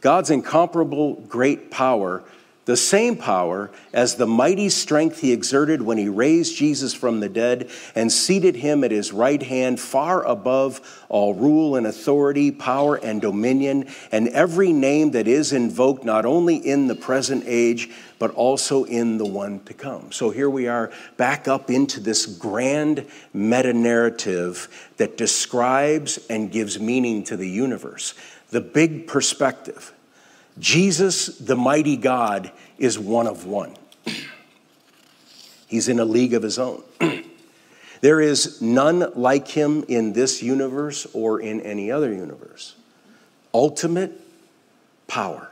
God's 0.00 0.30
incomparable 0.30 1.14
great 1.14 1.70
power 1.70 2.24
the 2.64 2.76
same 2.76 3.16
power 3.16 3.70
as 3.92 4.14
the 4.14 4.26
mighty 4.26 4.68
strength 4.68 5.20
he 5.20 5.32
exerted 5.32 5.82
when 5.82 5.98
he 5.98 6.08
raised 6.08 6.56
Jesus 6.56 6.94
from 6.94 7.18
the 7.18 7.28
dead 7.28 7.68
and 7.94 8.10
seated 8.12 8.54
him 8.54 8.84
at 8.84 8.92
his 8.92 9.12
right 9.12 9.42
hand, 9.42 9.80
far 9.80 10.24
above 10.24 11.04
all 11.08 11.34
rule 11.34 11.74
and 11.74 11.86
authority, 11.86 12.52
power 12.52 12.96
and 12.96 13.20
dominion, 13.20 13.88
and 14.12 14.28
every 14.28 14.72
name 14.72 15.10
that 15.10 15.26
is 15.26 15.52
invoked, 15.52 16.04
not 16.04 16.24
only 16.24 16.56
in 16.56 16.86
the 16.86 16.94
present 16.94 17.42
age, 17.46 17.90
but 18.20 18.30
also 18.34 18.84
in 18.84 19.18
the 19.18 19.26
one 19.26 19.58
to 19.64 19.74
come. 19.74 20.12
So 20.12 20.30
here 20.30 20.48
we 20.48 20.68
are 20.68 20.92
back 21.16 21.48
up 21.48 21.68
into 21.68 21.98
this 21.98 22.26
grand 22.26 23.04
meta 23.32 23.72
narrative 23.72 24.90
that 24.98 25.16
describes 25.16 26.20
and 26.30 26.52
gives 26.52 26.78
meaning 26.78 27.24
to 27.24 27.36
the 27.36 27.48
universe. 27.48 28.14
The 28.50 28.60
big 28.60 29.08
perspective 29.08 29.92
Jesus, 30.58 31.38
the 31.38 31.56
mighty 31.56 31.96
God, 31.96 32.52
is 32.78 32.98
one 32.98 33.26
of 33.26 33.46
one. 33.46 33.76
He's 35.66 35.88
in 35.88 35.98
a 35.98 36.04
league 36.04 36.34
of 36.34 36.42
his 36.42 36.58
own. 36.58 36.82
there 38.02 38.20
is 38.20 38.60
none 38.60 39.10
like 39.14 39.48
him 39.48 39.84
in 39.88 40.12
this 40.12 40.42
universe 40.42 41.06
or 41.14 41.40
in 41.40 41.60
any 41.62 41.90
other 41.90 42.12
universe. 42.12 42.74
Ultimate 43.54 44.20
power. 45.06 45.50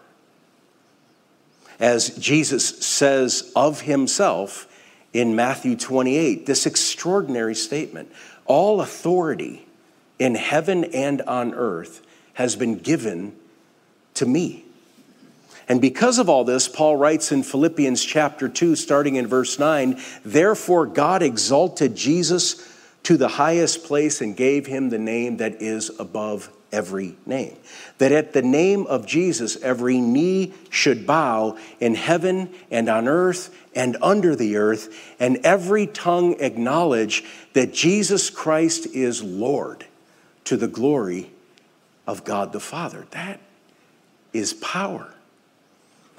As 1.79 2.11
Jesus 2.19 2.85
says 2.85 3.51
of 3.57 3.81
himself 3.81 4.67
in 5.15 5.35
Matthew 5.35 5.77
28, 5.77 6.45
this 6.45 6.67
extraordinary 6.67 7.55
statement 7.55 8.13
all 8.45 8.81
authority 8.81 9.65
in 10.19 10.35
heaven 10.35 10.85
and 10.85 11.23
on 11.23 11.55
earth 11.55 12.05
has 12.35 12.57
been 12.57 12.77
given 12.77 13.35
to 14.15 14.27
me. 14.27 14.65
And 15.71 15.81
because 15.81 16.19
of 16.19 16.29
all 16.29 16.43
this, 16.43 16.67
Paul 16.67 16.97
writes 16.97 17.31
in 17.31 17.45
Philippians 17.45 18.05
chapter 18.05 18.49
2, 18.49 18.75
starting 18.75 19.15
in 19.15 19.29
verse 19.29 19.57
9, 19.57 20.01
therefore 20.25 20.85
God 20.85 21.23
exalted 21.23 21.95
Jesus 21.95 22.69
to 23.05 23.17
the 23.17 23.29
highest 23.29 23.85
place 23.85 24.21
and 24.21 24.37
gave 24.37 24.67
him 24.67 24.89
the 24.89 24.99
name 24.99 25.37
that 25.37 25.63
is 25.63 25.89
above 26.01 26.51
every 26.73 27.15
name. 27.25 27.57
That 27.99 28.11
at 28.11 28.33
the 28.33 28.43
name 28.43 28.85
of 28.89 29.07
Jesus, 29.07 29.63
every 29.63 30.01
knee 30.01 30.55
should 30.71 31.07
bow 31.07 31.57
in 31.79 31.95
heaven 31.95 32.53
and 32.73 32.89
on 32.89 33.07
earth 33.07 33.57
and 33.73 33.97
under 34.03 34.35
the 34.35 34.57
earth, 34.57 35.15
and 35.21 35.37
every 35.45 35.87
tongue 35.87 36.41
acknowledge 36.41 37.23
that 37.53 37.73
Jesus 37.73 38.29
Christ 38.29 38.87
is 38.87 39.23
Lord 39.23 39.87
to 40.47 40.57
the 40.57 40.67
glory 40.67 41.31
of 42.09 42.25
God 42.25 42.53
the 42.53 42.59
Father. 42.59 43.07
That 43.13 43.39
is 44.33 44.53
power. 44.53 45.15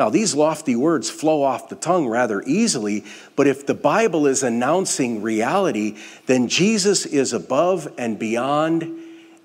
Now, 0.01 0.10
these 0.10 0.34
lofty 0.34 0.75
words 0.75 1.12
flow 1.12 1.43
off 1.43 1.70
the 1.70 1.75
tongue 1.75 2.08
rather 2.08 2.41
easily, 2.48 3.05
but 3.36 3.46
if 3.46 3.67
the 3.67 3.75
Bible 3.75 4.25
is 4.25 4.41
announcing 4.41 5.22
reality, 5.22 5.96
then 6.25 6.48
Jesus 6.48 7.05
is 7.05 7.34
above 7.34 7.88
and 8.00 8.17
beyond 8.17 8.98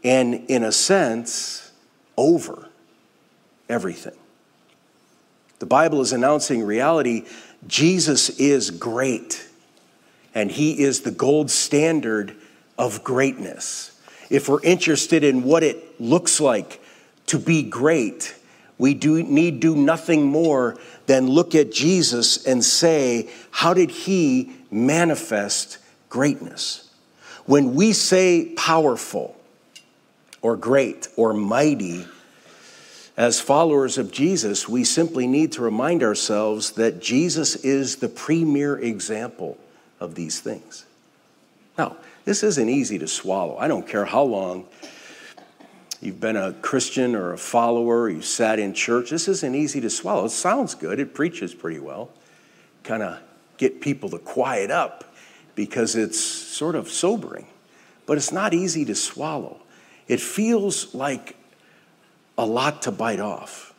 and, 0.02 0.46
in 0.48 0.64
a 0.64 0.72
sense, 0.72 1.70
over 2.16 2.70
everything. 3.68 4.16
The 5.58 5.66
Bible 5.66 6.00
is 6.00 6.14
announcing 6.14 6.62
reality. 6.62 7.26
Jesus 7.66 8.30
is 8.40 8.70
great, 8.70 9.46
and 10.34 10.50
he 10.50 10.80
is 10.80 11.02
the 11.02 11.10
gold 11.10 11.50
standard 11.50 12.34
of 12.78 13.04
greatness. 13.04 14.00
If 14.30 14.48
we're 14.48 14.62
interested 14.62 15.22
in 15.22 15.42
what 15.42 15.62
it 15.62 16.00
looks 16.00 16.40
like 16.40 16.82
to 17.26 17.38
be 17.38 17.62
great, 17.62 18.34
we 18.78 18.94
do 18.94 19.22
need 19.22 19.60
do 19.60 19.74
nothing 19.74 20.24
more 20.24 20.76
than 21.06 21.28
look 21.28 21.54
at 21.54 21.72
Jesus 21.72 22.44
and 22.46 22.64
say, 22.64 23.28
how 23.50 23.72
did 23.74 23.90
he 23.90 24.52
manifest 24.70 25.78
greatness? 26.08 26.90
When 27.46 27.74
we 27.74 27.92
say 27.92 28.52
powerful 28.56 29.36
or 30.42 30.56
great 30.56 31.08
or 31.16 31.32
mighty, 31.32 32.06
as 33.16 33.40
followers 33.40 33.96
of 33.96 34.12
Jesus, 34.12 34.68
we 34.68 34.84
simply 34.84 35.26
need 35.26 35.52
to 35.52 35.62
remind 35.62 36.02
ourselves 36.02 36.72
that 36.72 37.00
Jesus 37.00 37.56
is 37.56 37.96
the 37.96 38.08
premier 38.08 38.76
example 38.78 39.56
of 40.00 40.14
these 40.14 40.40
things. 40.40 40.84
Now, 41.78 41.96
this 42.26 42.42
isn't 42.42 42.68
easy 42.68 42.98
to 42.98 43.08
swallow. 43.08 43.56
I 43.56 43.68
don't 43.68 43.86
care 43.88 44.04
how 44.04 44.22
long 44.24 44.66
you've 46.00 46.20
been 46.20 46.36
a 46.36 46.52
Christian 46.54 47.14
or 47.14 47.32
a 47.32 47.38
follower, 47.38 48.08
you 48.08 48.22
sat 48.22 48.58
in 48.58 48.74
church, 48.74 49.10
this 49.10 49.28
isn't 49.28 49.54
easy 49.54 49.80
to 49.80 49.90
swallow. 49.90 50.26
It 50.26 50.30
sounds 50.30 50.74
good, 50.74 51.00
it 51.00 51.14
preaches 51.14 51.54
pretty 51.54 51.78
well. 51.78 52.10
Kind 52.82 53.02
of 53.02 53.18
get 53.56 53.80
people 53.80 54.10
to 54.10 54.18
quiet 54.18 54.70
up 54.70 55.14
because 55.54 55.96
it's 55.96 56.20
sort 56.20 56.74
of 56.74 56.88
sobering. 56.88 57.46
But 58.04 58.16
it's 58.16 58.32
not 58.32 58.54
easy 58.54 58.84
to 58.84 58.94
swallow. 58.94 59.58
It 60.06 60.20
feels 60.20 60.94
like 60.94 61.36
a 62.38 62.46
lot 62.46 62.82
to 62.82 62.92
bite 62.92 63.20
off. 63.20 63.74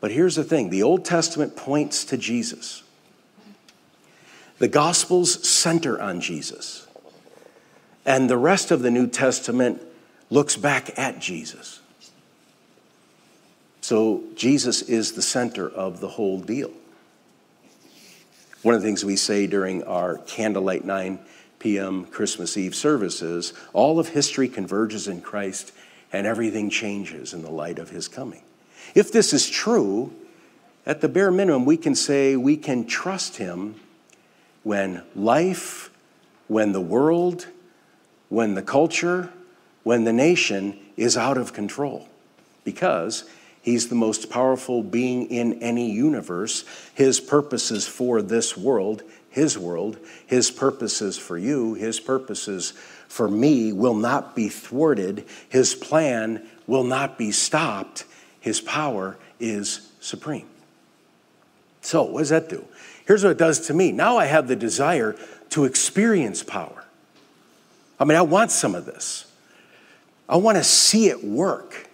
But 0.00 0.10
here's 0.10 0.36
the 0.36 0.44
thing 0.44 0.70
the 0.70 0.82
Old 0.82 1.04
Testament 1.04 1.56
points 1.56 2.04
to 2.04 2.16
Jesus. 2.16 2.82
The 4.58 4.68
Gospels 4.68 5.46
center 5.46 6.00
on 6.00 6.20
Jesus. 6.20 6.86
And 8.04 8.30
the 8.30 8.38
rest 8.38 8.70
of 8.70 8.82
the 8.82 8.90
New 8.90 9.08
Testament 9.08 9.82
looks 10.30 10.56
back 10.56 10.98
at 10.98 11.20
Jesus. 11.20 11.80
So 13.80 14.24
Jesus 14.34 14.82
is 14.82 15.12
the 15.12 15.22
center 15.22 15.68
of 15.68 16.00
the 16.00 16.08
whole 16.08 16.40
deal. 16.40 16.72
One 18.62 18.74
of 18.74 18.82
the 18.82 18.88
things 18.88 19.04
we 19.04 19.16
say 19.16 19.46
during 19.46 19.84
our 19.84 20.18
candlelight 20.18 20.84
9 20.84 21.20
p.m. 21.60 22.04
Christmas 22.06 22.56
Eve 22.56 22.74
services 22.74 23.52
all 23.72 24.00
of 24.00 24.08
history 24.08 24.48
converges 24.48 25.06
in 25.06 25.20
Christ 25.20 25.72
and 26.12 26.26
everything 26.26 26.70
changes 26.70 27.32
in 27.32 27.42
the 27.42 27.50
light 27.50 27.78
of 27.78 27.90
his 27.90 28.08
coming. 28.08 28.42
If 28.94 29.12
this 29.12 29.32
is 29.32 29.48
true, 29.48 30.12
at 30.84 31.00
the 31.00 31.08
bare 31.08 31.30
minimum, 31.30 31.64
we 31.64 31.76
can 31.76 31.94
say 31.94 32.36
we 32.36 32.56
can 32.56 32.86
trust 32.86 33.36
him 33.36 33.74
when 34.62 35.02
life, 35.14 35.90
when 36.48 36.72
the 36.72 36.80
world, 36.80 37.48
when 38.28 38.54
the 38.54 38.62
culture, 38.62 39.32
when 39.86 40.02
the 40.02 40.12
nation 40.12 40.76
is 40.96 41.16
out 41.16 41.38
of 41.38 41.52
control 41.52 42.08
because 42.64 43.22
he's 43.62 43.88
the 43.88 43.94
most 43.94 44.28
powerful 44.28 44.82
being 44.82 45.30
in 45.30 45.62
any 45.62 45.92
universe. 45.92 46.64
His 46.92 47.20
purposes 47.20 47.86
for 47.86 48.20
this 48.20 48.56
world, 48.56 49.04
his 49.30 49.56
world, 49.56 49.96
his 50.26 50.50
purposes 50.50 51.16
for 51.16 51.38
you, 51.38 51.74
his 51.74 52.00
purposes 52.00 52.72
for 53.06 53.28
me 53.28 53.72
will 53.72 53.94
not 53.94 54.34
be 54.34 54.48
thwarted. 54.48 55.24
His 55.48 55.76
plan 55.76 56.44
will 56.66 56.82
not 56.82 57.16
be 57.16 57.30
stopped. 57.30 58.06
His 58.40 58.60
power 58.60 59.16
is 59.38 59.92
supreme. 60.00 60.48
So, 61.80 62.02
what 62.02 62.22
does 62.22 62.30
that 62.30 62.48
do? 62.48 62.64
Here's 63.06 63.22
what 63.22 63.30
it 63.30 63.38
does 63.38 63.68
to 63.68 63.72
me. 63.72 63.92
Now 63.92 64.16
I 64.16 64.24
have 64.24 64.48
the 64.48 64.56
desire 64.56 65.14
to 65.50 65.64
experience 65.64 66.42
power. 66.42 66.82
I 68.00 68.04
mean, 68.04 68.18
I 68.18 68.22
want 68.22 68.50
some 68.50 68.74
of 68.74 68.84
this. 68.84 69.26
I 70.28 70.36
want 70.36 70.56
to 70.58 70.64
see 70.64 71.08
it 71.08 71.22
work. 71.24 71.88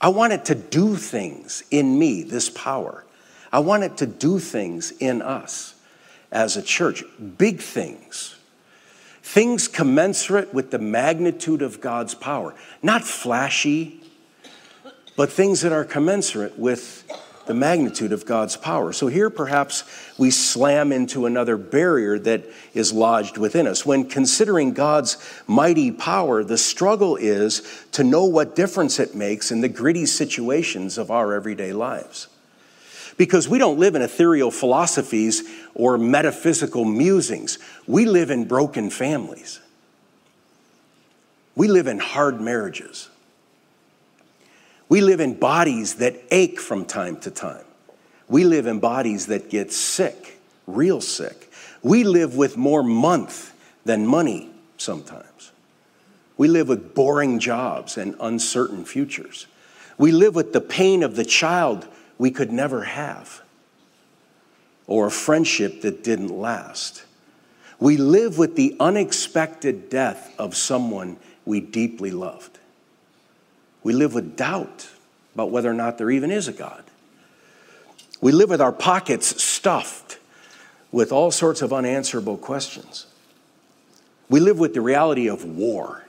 I 0.00 0.08
want 0.08 0.32
it 0.32 0.46
to 0.46 0.54
do 0.54 0.96
things 0.96 1.62
in 1.70 1.98
me, 1.98 2.22
this 2.22 2.50
power. 2.50 3.04
I 3.52 3.60
want 3.60 3.84
it 3.84 3.96
to 3.98 4.06
do 4.06 4.38
things 4.38 4.92
in 4.92 5.22
us 5.22 5.74
as 6.32 6.56
a 6.56 6.62
church, 6.62 7.04
big 7.38 7.60
things. 7.60 8.36
Things 9.22 9.68
commensurate 9.68 10.52
with 10.52 10.70
the 10.70 10.78
magnitude 10.78 11.62
of 11.62 11.80
God's 11.80 12.14
power. 12.14 12.54
Not 12.82 13.04
flashy, 13.04 14.02
but 15.16 15.30
things 15.30 15.62
that 15.62 15.72
are 15.72 15.84
commensurate 15.84 16.58
with 16.58 17.04
the 17.46 17.54
magnitude 17.54 18.12
of 18.12 18.26
God's 18.26 18.56
power. 18.56 18.92
So 18.92 19.06
here 19.06 19.30
perhaps 19.30 19.84
we 20.18 20.30
slam 20.30 20.92
into 20.92 21.26
another 21.26 21.56
barrier 21.56 22.18
that 22.20 22.44
is 22.72 22.92
lodged 22.92 23.38
within 23.38 23.66
us. 23.66 23.84
When 23.84 24.08
considering 24.08 24.72
God's 24.72 25.16
mighty 25.46 25.90
power, 25.90 26.42
the 26.42 26.58
struggle 26.58 27.16
is 27.16 27.86
to 27.92 28.04
know 28.04 28.24
what 28.24 28.56
difference 28.56 28.98
it 28.98 29.14
makes 29.14 29.50
in 29.50 29.60
the 29.60 29.68
gritty 29.68 30.06
situations 30.06 30.98
of 30.98 31.10
our 31.10 31.34
everyday 31.34 31.72
lives. 31.72 32.28
Because 33.16 33.48
we 33.48 33.58
don't 33.58 33.78
live 33.78 33.94
in 33.94 34.02
ethereal 34.02 34.50
philosophies 34.50 35.48
or 35.74 35.98
metaphysical 35.98 36.84
musings. 36.84 37.58
We 37.86 38.06
live 38.06 38.30
in 38.30 38.46
broken 38.46 38.90
families. 38.90 39.60
We 41.54 41.68
live 41.68 41.86
in 41.86 42.00
hard 42.00 42.40
marriages. 42.40 43.08
We 44.88 45.00
live 45.00 45.20
in 45.20 45.34
bodies 45.34 45.96
that 45.96 46.16
ache 46.30 46.60
from 46.60 46.84
time 46.84 47.16
to 47.18 47.30
time. 47.30 47.64
We 48.28 48.44
live 48.44 48.66
in 48.66 48.80
bodies 48.80 49.26
that 49.26 49.50
get 49.50 49.72
sick, 49.72 50.38
real 50.66 51.00
sick. 51.00 51.50
We 51.82 52.04
live 52.04 52.36
with 52.36 52.56
more 52.56 52.82
month 52.82 53.54
than 53.84 54.06
money 54.06 54.50
sometimes. 54.76 55.52
We 56.36 56.48
live 56.48 56.68
with 56.68 56.94
boring 56.94 57.38
jobs 57.38 57.96
and 57.96 58.16
uncertain 58.20 58.84
futures. 58.84 59.46
We 59.98 60.10
live 60.10 60.34
with 60.34 60.52
the 60.52 60.60
pain 60.60 61.02
of 61.02 61.16
the 61.16 61.24
child 61.24 61.86
we 62.18 62.30
could 62.30 62.52
never 62.52 62.84
have, 62.84 63.42
or 64.86 65.06
a 65.06 65.10
friendship 65.10 65.82
that 65.82 66.02
didn't 66.02 66.28
last. 66.28 67.04
We 67.78 67.96
live 67.96 68.38
with 68.38 68.56
the 68.56 68.76
unexpected 68.80 69.90
death 69.90 70.34
of 70.38 70.56
someone 70.56 71.16
we 71.44 71.60
deeply 71.60 72.10
loved. 72.10 72.58
We 73.84 73.92
live 73.92 74.14
with 74.14 74.36
doubt 74.36 74.88
about 75.34 75.50
whether 75.50 75.70
or 75.70 75.74
not 75.74 75.98
there 75.98 76.10
even 76.10 76.32
is 76.32 76.48
a 76.48 76.52
God. 76.52 76.82
We 78.20 78.32
live 78.32 78.48
with 78.48 78.60
our 78.60 78.72
pockets 78.72 79.42
stuffed 79.42 80.18
with 80.90 81.12
all 81.12 81.30
sorts 81.30 81.60
of 81.60 81.72
unanswerable 81.72 82.38
questions. 82.38 83.06
We 84.30 84.40
live 84.40 84.58
with 84.58 84.74
the 84.74 84.80
reality 84.80 85.28
of 85.28 85.44
war 85.44 86.04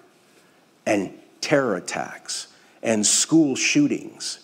and 0.86 1.14
terror 1.42 1.76
attacks 1.76 2.48
and 2.82 3.06
school 3.06 3.56
shootings 3.56 4.40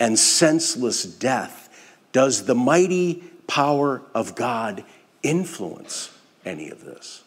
and 0.00 0.18
senseless 0.18 1.04
death. 1.04 1.68
Does 2.10 2.46
the 2.46 2.54
mighty 2.54 3.22
power 3.46 4.02
of 4.14 4.34
God 4.34 4.84
influence 5.22 6.10
any 6.44 6.70
of 6.70 6.84
this? 6.84 7.22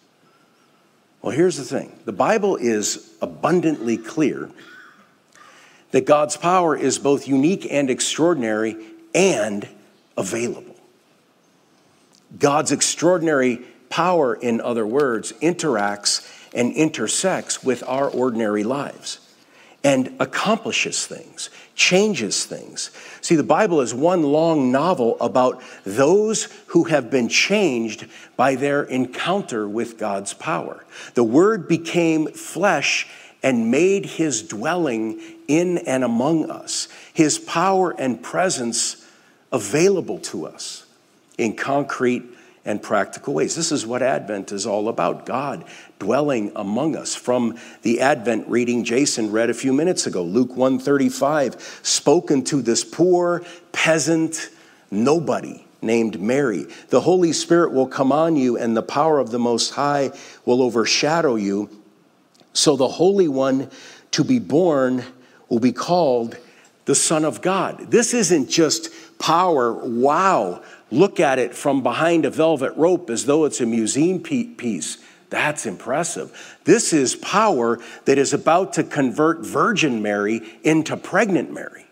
Well, 1.22 1.36
here's 1.36 1.58
the 1.58 1.64
thing 1.64 1.98
the 2.04 2.12
Bible 2.12 2.58
is 2.58 3.14
abundantly 3.22 3.98
clear 3.98 4.50
that 5.96 6.04
God's 6.04 6.36
power 6.36 6.76
is 6.76 7.00
both 7.00 7.26
unique 7.26 7.72
and 7.72 7.90
extraordinary 7.90 8.76
and 9.14 9.66
available. 10.18 10.76
God's 12.38 12.74
extraordinary 12.74 13.62
power, 13.90 14.36
in 14.36 14.60
other 14.60 14.86
words, 14.86 15.32
interacts 15.42 16.30
and 16.54 16.74
intersects 16.74 17.64
with 17.64 17.82
our 17.88 18.10
ordinary 18.10 18.66
lives 18.66 19.20
and 19.86 20.14
accomplishes 20.20 21.08
things, 21.08 21.50
changes 21.76 22.44
things. 22.44 22.92
See, 23.22 23.36
the 23.36 23.44
Bible 23.44 23.80
is 23.80 23.94
one 23.94 24.24
long 24.24 24.74
novel 24.74 25.16
about 25.22 25.64
those 25.86 26.50
who 26.68 26.84
have 26.86 27.10
been 27.10 27.30
changed 27.30 28.08
by 28.36 28.56
their 28.56 28.84
encounter 28.84 29.66
with 29.66 29.98
God's 29.98 30.34
power. 30.34 30.84
The 31.14 31.24
Word 31.24 31.70
became 31.70 32.28
flesh 32.28 33.08
and 33.46 33.70
made 33.70 34.08
his 34.08 34.42
dwelling 34.42 35.22
in 35.48 35.78
and 35.78 36.04
among 36.04 36.50
us, 36.50 36.88
his 37.14 37.38
power 37.38 37.92
and 37.92 38.22
presence 38.24 39.08
available 39.52 40.18
to 40.18 40.48
us 40.48 40.84
in 41.38 41.56
concrete 41.56 42.24
and 42.66 42.82
practical 42.82 43.36
ways. 43.36 43.56
This 43.56 43.72
is 43.72 43.86
what 43.86 44.02
Advent 44.02 44.52
is 44.52 44.66
all 44.66 44.90
about 44.90 45.28
God 45.28 45.64
dwelling 46.00 46.54
among 46.56 46.96
us. 46.96 47.14
From 47.14 47.60
the 47.84 48.02
Advent 48.02 48.48
reading 48.48 48.84
Jason 48.84 49.32
read 49.32 49.52
a 49.52 49.54
few 49.54 49.74
minutes 49.74 50.08
ago, 50.08 50.24
Luke 50.24 50.50
135, 50.50 51.82
spoken 51.84 52.44
to 52.46 52.64
this 52.64 52.84
poor 52.84 53.44
peasant 53.72 54.50
nobody 54.90 55.64
named 55.84 56.20
Mary. 56.20 56.66
The 56.90 57.02
Holy 57.02 57.32
Spirit 57.32 57.74
will 57.74 57.86
come 57.86 58.12
on 58.12 58.36
you, 58.36 58.58
and 58.58 58.76
the 58.76 58.82
power 58.82 59.20
of 59.20 59.30
the 59.30 59.38
Most 59.38 59.76
High 59.76 60.10
will 60.46 60.64
overshadow 60.64 61.36
you. 61.36 61.70
So 62.56 62.78
the 62.78 62.88
Holy 62.88 63.28
One 63.28 63.70
to 64.12 64.24
be 64.24 64.40
born 64.40 65.04
will 65.50 65.60
be 65.60 65.74
called 65.74 66.38
the 66.86 66.96
Son 66.96 67.26
of 67.26 67.42
God. 67.42 67.92
This 67.92 68.14
isn't 68.14 68.50
just 68.50 68.90
power, 69.20 69.74
wow, 69.74 70.64
look 70.90 71.20
at 71.20 71.38
it 71.38 71.54
from 71.54 71.84
behind 71.84 72.26
a 72.26 72.30
velvet 72.30 72.74
rope 72.78 73.10
as 73.10 73.26
though 73.26 73.44
it's 73.44 73.60
a 73.60 73.66
museum 73.66 74.22
piece. 74.22 74.98
That's 75.30 75.66
impressive. 75.66 76.58
This 76.64 76.94
is 76.94 77.16
power 77.16 77.80
that 78.06 78.18
is 78.18 78.34
about 78.34 78.74
to 78.74 78.84
convert 78.84 79.40
Virgin 79.40 80.02
Mary 80.02 80.42
into 80.64 80.96
pregnant 80.96 81.52
Mary. 81.52 81.86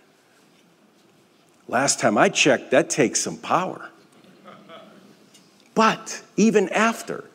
Last 1.68 2.00
time 2.00 2.18
I 2.18 2.30
checked, 2.30 2.72
that 2.72 2.90
takes 2.90 3.20
some 3.20 3.38
power. 3.38 3.90
But 5.76 6.22
even 6.38 6.70
after 6.70 7.26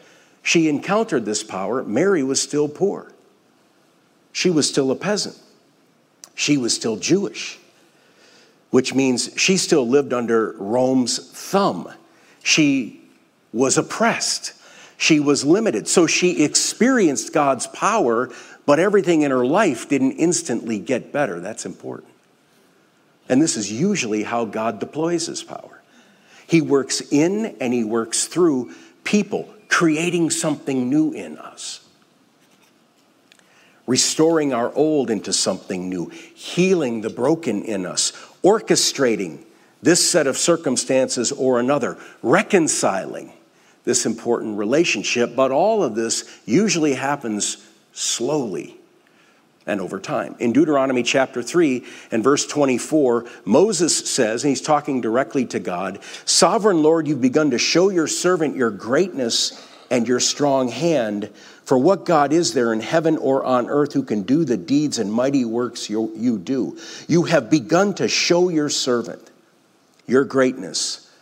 she 0.42 0.68
encountered 0.68 1.26
this 1.26 1.42
power, 1.42 1.83
Mary 1.83 2.22
was 2.22 2.40
still 2.40 2.68
poor. 2.68 3.12
She 4.38 4.51
was 4.51 4.68
still 4.68 4.90
a 4.90 4.96
peasant. 4.96 5.37
She 6.35 6.57
was 6.57 6.72
still 6.72 6.96
Jewish 6.96 7.59
which 8.70 8.94
means 8.94 9.31
she 9.37 9.57
still 9.57 9.87
lived 9.87 10.12
under 10.12 10.53
Rome's 10.53 11.18
thumb. 11.33 11.90
She 12.42 13.01
was 13.53 13.79
oppressed. 13.79 14.53
She 14.96 15.20
was 15.20 15.44
limited. 15.44 15.88
So 15.88 16.07
she 16.07 16.44
experienced 16.44 17.33
God's 17.33 17.66
power, 17.68 18.31
but 18.66 18.79
everything 18.79 19.22
in 19.22 19.31
her 19.31 19.46
life 19.46 19.88
didn't 19.88 20.12
instantly 20.12 20.79
get 20.79 21.12
better. 21.12 21.40
That's 21.40 21.64
important. 21.64 22.12
And 23.29 23.40
this 23.40 23.57
is 23.57 23.70
usually 23.72 24.22
how 24.22 24.44
God 24.44 24.81
deploys 24.81 25.27
his 25.27 25.42
power. 25.42 25.83
He 26.46 26.61
works 26.61 27.01
in 27.11 27.57
and 27.61 27.72
he 27.72 27.85
works 27.85 28.27
through 28.27 28.74
people, 29.05 29.48
creating 29.68 30.31
something 30.31 30.88
new 30.88 31.12
in 31.12 31.38
us 31.38 31.88
restoring 33.88 34.53
our 34.53 34.72
old 34.74 35.11
into 35.11 35.33
something 35.33 35.88
new, 35.88 36.09
healing 36.11 37.01
the 37.01 37.11
broken 37.11 37.64
in 37.64 37.85
us, 37.85 38.12
orchestrating 38.44 39.42
this 39.83 40.09
set 40.09 40.27
of 40.29 40.37
circumstances 40.37 41.33
or 41.33 41.59
another, 41.59 41.96
reconciling 42.22 43.33
this 43.85 44.05
important 44.05 44.59
relationship. 44.59 45.35
But 45.35 45.51
all 45.51 45.83
of 45.83 45.94
this 45.94 46.38
usually 46.44 46.94
happens 46.94 47.66
slowly 47.92 48.77
and 49.66 49.81
over 49.81 49.98
time. 49.98 50.35
In 50.38 50.53
Deuteronomy 50.53 51.03
chapter 51.03 51.42
3 51.42 51.85
and 52.11 52.22
verse 52.22 52.46
24, 52.46 53.27
Moses 53.46 53.96
says, 54.11 54.44
and 54.44 54.51
he's 54.51 54.61
talking 54.61 55.01
directly 55.01 55.46
to 55.46 55.59
God 55.59 56.01
Sovereign 56.27 56.83
Lord, 56.83 57.09
you've 57.09 57.22
begun 57.22 57.51
to 57.51 57.59
show 57.59 57.88
your 57.88 58.07
servant 58.07 58.55
your 58.55 58.70
greatness 58.70 59.66
and 59.90 60.07
your 60.07 60.20
strong 60.20 60.68
hand. 60.68 61.31
For 61.68 61.76
what 61.76 62.07
God 62.07 62.33
is 62.33 62.54
there 62.54 62.72
in 62.72 62.81
heaven 62.81 63.18
or 63.18 63.44
on 63.44 63.68
earth 63.68 63.92
who 63.92 64.02
can 64.02 64.22
do 64.22 64.42
the 64.42 64.57
deeds 64.57 64.98
and 64.98 65.12
mighty 65.12 65.44
works 65.44 65.90
you, 65.90 66.11
you 66.16 66.38
do? 66.38 66.78
You 67.09 67.24
have 67.24 67.50
begun 67.50 67.92
to 67.96 68.09
show 68.09 68.48
your 68.48 68.70
servant 68.70 69.31
your 70.07 70.24
greatness 70.24 71.12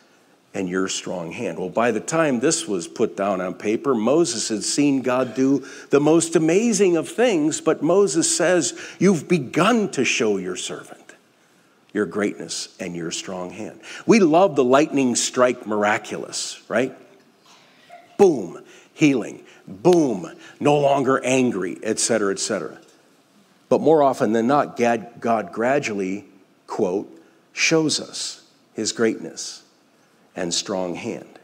and 0.55 0.69
your 0.69 0.87
strong 0.87 1.33
hand. 1.33 1.59
Well, 1.59 1.69
by 1.69 1.91
the 1.91 1.99
time 1.99 2.39
this 2.39 2.69
was 2.69 2.87
put 2.87 3.17
down 3.17 3.41
on 3.41 3.55
paper, 3.55 3.93
Moses 3.93 4.49
had 4.49 4.63
seen 4.63 5.03
God 5.03 5.35
do 5.35 5.67
the 5.91 5.99
most 5.99 6.37
amazing 6.37 6.97
of 6.97 7.09
things, 7.09 7.61
but 7.61 7.83
Moses 7.83 8.37
says, 8.37 8.79
You've 9.01 9.27
begun 9.27 9.91
to 9.91 10.05
show 10.05 10.37
your 10.37 10.55
servant 10.55 11.17
your 11.93 12.07
greatness 12.07 12.69
and 12.79 12.95
your 12.95 13.11
strong 13.11 13.51
hand. 13.51 13.81
We 14.07 14.21
love 14.21 14.55
the 14.55 14.63
lightning 14.63 15.17
strike 15.17 15.67
miraculous, 15.67 16.63
right? 16.69 16.97
Boom, 18.17 18.63
healing 18.95 19.43
boom, 19.67 20.31
no 20.61 20.79
longer 20.79 21.21
angry, 21.25 21.79
etc., 21.83 22.33
etc. 22.33 22.79
But 23.69 23.81
more 23.81 24.03
often 24.03 24.33
than 24.33 24.47
not, 24.47 24.77
God 24.77 25.53
gradually, 25.53 26.25
quote, 26.67 27.11
shows 27.53 28.01
us 28.01 28.43
his 28.75 28.93
greatness 28.93 29.63
and 30.35 30.53
strong 30.53 30.95
hand. 30.95 31.39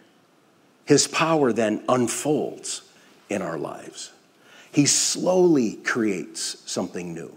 His 0.85 1.09
power 1.09 1.53
then 1.53 1.83
unfolds 1.89 2.83
in 3.29 3.43
our 3.43 3.59
lives. 3.59 4.13
He 4.71 4.87
slowly 4.87 5.75
creates 5.75 6.63
something 6.71 7.15
new. 7.15 7.37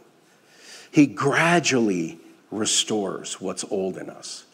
He 0.91 1.07
gradually 1.07 2.19
restores 2.51 3.41
what's 3.41 3.65
old 3.69 3.97
in 3.97 4.09
us. 4.09 4.45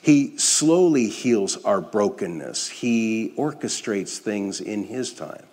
He 0.00 0.36
slowly 0.38 1.08
heals 1.08 1.62
our 1.64 1.80
brokenness. 1.80 2.68
He 2.68 3.32
orchestrates 3.36 4.18
things 4.18 4.60
in 4.60 4.84
His 4.84 5.12
time. 5.12 5.44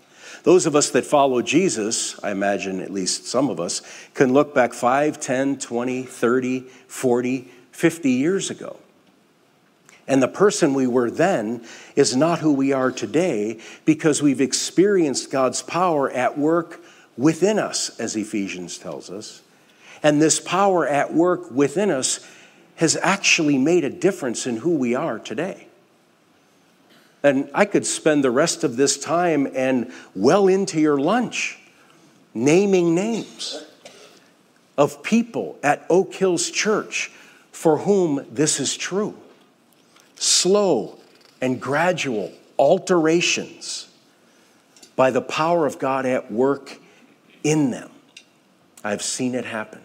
Those 0.45 0.67
of 0.67 0.75
us 0.75 0.91
that 0.91 1.07
follow 1.07 1.41
Jesus, 1.41 2.23
I 2.23 2.29
imagine 2.29 2.79
at 2.79 2.93
least 2.93 3.25
some 3.25 3.49
of 3.49 3.59
us, 3.59 3.81
can 4.13 4.31
look 4.31 4.53
back 4.53 4.73
5, 4.73 5.19
10, 5.19 5.57
20, 5.57 6.03
30, 6.03 6.59
40, 6.87 7.51
50 7.71 8.11
years 8.11 8.51
ago. 8.51 8.77
And 10.07 10.21
the 10.21 10.27
person 10.27 10.75
we 10.75 10.85
were 10.85 11.09
then 11.09 11.65
is 11.95 12.15
not 12.15 12.39
who 12.39 12.53
we 12.53 12.73
are 12.73 12.91
today 12.91 13.59
because 13.85 14.21
we've 14.21 14.39
experienced 14.39 15.31
God's 15.31 15.63
power 15.63 16.11
at 16.11 16.37
work 16.37 16.79
within 17.17 17.57
us, 17.57 17.99
as 17.99 18.15
Ephesians 18.15 18.77
tells 18.77 19.09
us. 19.09 19.41
And 20.03 20.21
this 20.21 20.39
power 20.39 20.87
at 20.87 21.11
work 21.11 21.49
within 21.49 21.89
us 21.89 22.23
has 22.75 22.95
actually 23.01 23.57
made 23.57 23.83
a 23.83 23.89
difference 23.89 24.45
in 24.45 24.57
who 24.57 24.75
we 24.75 24.93
are 24.93 25.17
today. 25.17 25.69
And 27.25 27.49
I 27.55 27.65
could 27.65 27.87
spend 27.87 28.23
the 28.23 28.29
rest 28.29 28.63
of 28.63 28.77
this 28.77 28.99
time 28.99 29.47
and 29.55 29.91
well 30.13 30.47
into 30.47 30.79
your 30.79 30.99
lunch 30.99 31.57
naming 32.35 32.93
names 32.93 33.65
of 34.77 35.01
people 35.01 35.57
at 35.63 35.87
Oak 35.89 36.13
Hills 36.13 36.51
Church 36.51 37.11
for 37.51 37.79
whom 37.79 38.23
this 38.29 38.59
is 38.59 38.77
true. 38.77 39.17
Slow 40.13 40.99
and 41.41 41.59
gradual 41.59 42.31
alterations 42.59 43.87
by 44.95 45.09
the 45.09 45.21
power 45.21 45.65
of 45.65 45.79
God 45.79 46.05
at 46.05 46.31
work 46.31 46.77
in 47.43 47.71
them. 47.71 47.89
I've 48.83 49.01
seen 49.01 49.33
it 49.33 49.45
happen. 49.45 49.81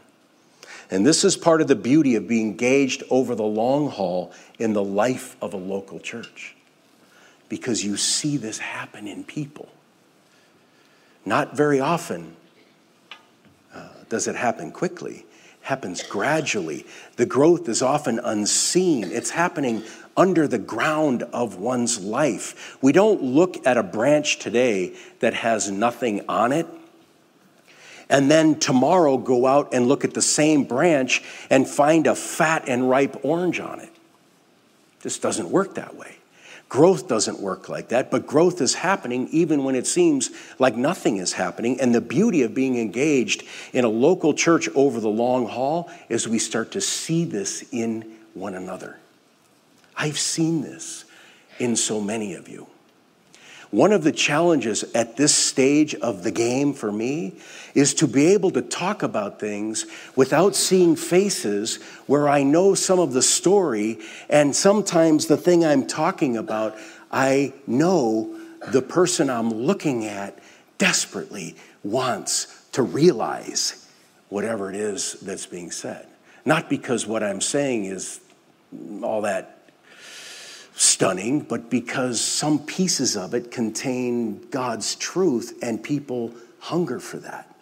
And 0.91 1.07
this 1.07 1.25
is 1.25 1.39
part 1.39 1.63
of 1.63 1.69
the 1.69 1.75
beauty 1.75 2.17
of 2.17 2.29
being 2.29 2.49
engaged 2.49 3.03
over 3.09 3.35
the 3.35 3.45
long 3.45 3.89
haul 3.89 4.31
in 4.59 4.75
the 4.75 4.85
life 4.85 5.39
of 5.41 5.55
a 5.55 5.57
local 5.57 6.01
church. 6.01 6.55
Because 7.51 7.85
you 7.85 7.99
see 7.99 8.39
this 8.39 8.59
happen 8.59 9.07
in 9.07 9.25
people. 9.25 9.69
Not 11.27 11.55
very 11.55 11.81
often 11.81 12.35
uh, 13.75 13.89
does 14.09 14.27
it 14.27 14.37
happen 14.37 14.73
quickly. 14.73 15.17
It 15.17 15.67
happens 15.67 16.03
gradually. 16.03 16.87
The 17.17 17.27
growth 17.27 17.69
is 17.69 17.83
often 17.83 18.19
unseen. 18.21 19.05
It's 19.13 19.31
happening 19.31 19.83
under 20.17 20.49
the 20.49 20.59
ground 20.59 21.25
of 21.35 21.57
one's 21.57 22.01
life. 22.01 22.79
We 22.81 22.93
don't 22.93 23.23
look 23.23 23.67
at 23.67 23.77
a 23.77 23.83
branch 23.83 24.39
today 24.39 24.95
that 25.19 25.35
has 25.35 25.71
nothing 25.71 26.25
on 26.27 26.53
it 26.53 26.67
and 28.11 28.29
then 28.29 28.59
tomorrow 28.59 29.17
go 29.17 29.47
out 29.47 29.73
and 29.73 29.87
look 29.87 30.05
at 30.05 30.13
the 30.13 30.21
same 30.21 30.65
branch 30.65 31.23
and 31.49 31.67
find 31.67 32.09
a 32.09 32.17
fat 32.17 32.65
and 32.67 32.91
ripe 32.91 33.25
orange 33.25 33.61
on 33.61 33.79
it. 33.79 33.89
This 35.03 35.19
doesn't 35.19 35.49
work 35.49 35.77
that 35.77 35.95
way. 35.95 36.17
Growth 36.71 37.09
doesn't 37.09 37.41
work 37.41 37.69
like 37.69 37.89
that, 37.89 38.13
but 38.13 38.29
growth 38.29 38.61
is 38.61 38.75
happening 38.75 39.29
even 39.33 39.65
when 39.65 39.75
it 39.75 39.89
seems 39.89 40.31
like 40.61 40.77
nothing 40.77 41.17
is 41.17 41.33
happening. 41.33 41.81
And 41.81 41.93
the 41.93 42.01
beauty 42.01 42.43
of 42.43 42.55
being 42.55 42.79
engaged 42.79 43.43
in 43.73 43.85
a 43.85 43.89
local 43.89 44.33
church 44.33 44.69
over 44.77 45.01
the 45.01 45.09
long 45.09 45.49
haul 45.49 45.91
is 46.09 46.29
we 46.29 46.39
start 46.39 46.71
to 46.73 46.81
see 46.81 47.25
this 47.25 47.65
in 47.73 48.17
one 48.35 48.55
another. 48.55 49.01
I've 49.97 50.19
seen 50.19 50.63
this 50.63 51.07
in 51.59 51.75
so 51.75 52.01
many 52.01 52.35
of 52.35 52.49
you. 52.49 52.69
One 53.71 53.93
of 53.93 54.03
the 54.03 54.13
challenges 54.13 54.83
at 54.95 55.17
this 55.17 55.33
stage 55.33 55.95
of 55.95 56.25
the 56.25 56.33
game 56.33 56.73
for 56.73 56.91
me 56.91 57.35
is 57.73 57.95
to 57.95 58.09
be 58.09 58.27
able 58.27 58.51
to 58.53 58.63
talk 58.63 59.05
about 59.05 59.39
things 59.39 59.87
without 60.17 60.57
seeing 60.57 60.97
faces 60.97 61.77
where 62.07 62.29
I 62.29 62.43
know 62.43 62.75
some 62.75 62.99
of 62.99 63.13
the 63.13 63.23
story, 63.23 63.99
and 64.29 64.57
sometimes 64.57 65.27
the 65.27 65.37
thing 65.37 65.65
I'm 65.65 65.87
talking 65.87 66.37
about, 66.37 66.77
I 67.13 67.53
know 67.69 68.37
the 68.73 68.83
person 68.83 69.31
I'm 69.31 69.51
looking 69.51 70.05
at 70.05 70.37
desperately 70.79 71.55
wants 71.85 72.65
to 72.73 72.83
realize 72.83 73.87
whatever 74.31 74.69
it 74.69 74.77
is 74.77 75.13
that's 75.21 75.47
being 75.47 75.71
said. 75.71 76.09
Not 76.45 76.69
because 76.69 77.07
what 77.07 77.23
I'm 77.23 77.41
saying 77.41 77.85
is 77.85 78.21
all 79.03 79.23
that 79.23 79.60
stunning, 80.81 81.41
but 81.41 81.69
because 81.69 82.23
some 82.23 82.59
pieces 82.59 83.15
of 83.15 83.35
it 83.35 83.51
contain 83.51 84.41
God's 84.49 84.95
truth 84.95 85.59
and 85.63 85.83
people 85.83 86.33
hunger 86.59 86.99
for 86.99 87.19
that. 87.19 87.55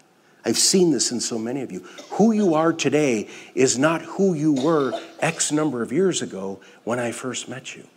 I've 0.44 0.56
seen 0.56 0.92
this 0.92 1.10
in 1.10 1.18
so 1.18 1.36
many 1.36 1.62
of 1.62 1.72
you. 1.72 1.80
Who 2.10 2.30
you 2.30 2.54
are 2.54 2.72
today 2.72 3.28
is 3.56 3.76
not 3.76 4.02
who 4.02 4.34
you 4.34 4.52
were 4.52 4.92
X 5.18 5.50
number 5.50 5.82
of 5.82 5.90
years 5.90 6.22
ago 6.22 6.60
when 6.84 7.00
I 7.00 7.10
first 7.10 7.48
met 7.48 7.74
you. 7.74 7.88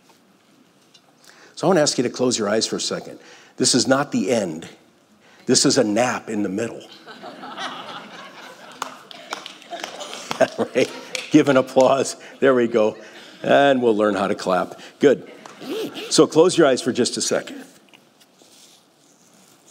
So 1.54 1.66
I 1.66 1.68
want 1.68 1.76
to 1.76 1.82
ask 1.82 1.98
you 1.98 2.02
to 2.02 2.10
close 2.10 2.36
your 2.36 2.48
eyes 2.48 2.66
for 2.66 2.74
a 2.76 2.80
second. 2.80 3.20
This 3.58 3.76
is 3.76 3.86
not 3.86 4.10
the 4.10 4.32
end, 4.32 4.68
this 5.46 5.64
is 5.64 5.78
a 5.78 5.84
nap 5.84 6.28
in 6.28 6.42
the 6.42 6.48
middle. 6.48 6.82
right? 10.58 10.90
Give 11.30 11.48
an 11.48 11.56
applause. 11.56 12.16
There 12.40 12.54
we 12.54 12.66
go 12.66 12.96
and 13.42 13.82
we'll 13.82 13.96
learn 13.96 14.14
how 14.14 14.28
to 14.28 14.34
clap. 14.34 14.80
Good. 15.00 15.30
So 16.10 16.26
close 16.26 16.56
your 16.56 16.66
eyes 16.66 16.80
for 16.82 16.92
just 16.92 17.16
a 17.16 17.20
second. 17.20 17.64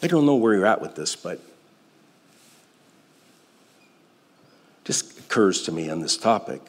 I 0.04 0.08
don't 0.08 0.26
know 0.26 0.36
where 0.36 0.54
you're 0.54 0.66
at 0.66 0.82
with 0.82 0.96
this, 0.96 1.16
but 1.16 1.40
just 4.84 5.20
occurs 5.20 5.64
to 5.64 5.72
me 5.72 5.90
on 5.90 6.00
this 6.00 6.18
topic. 6.18 6.62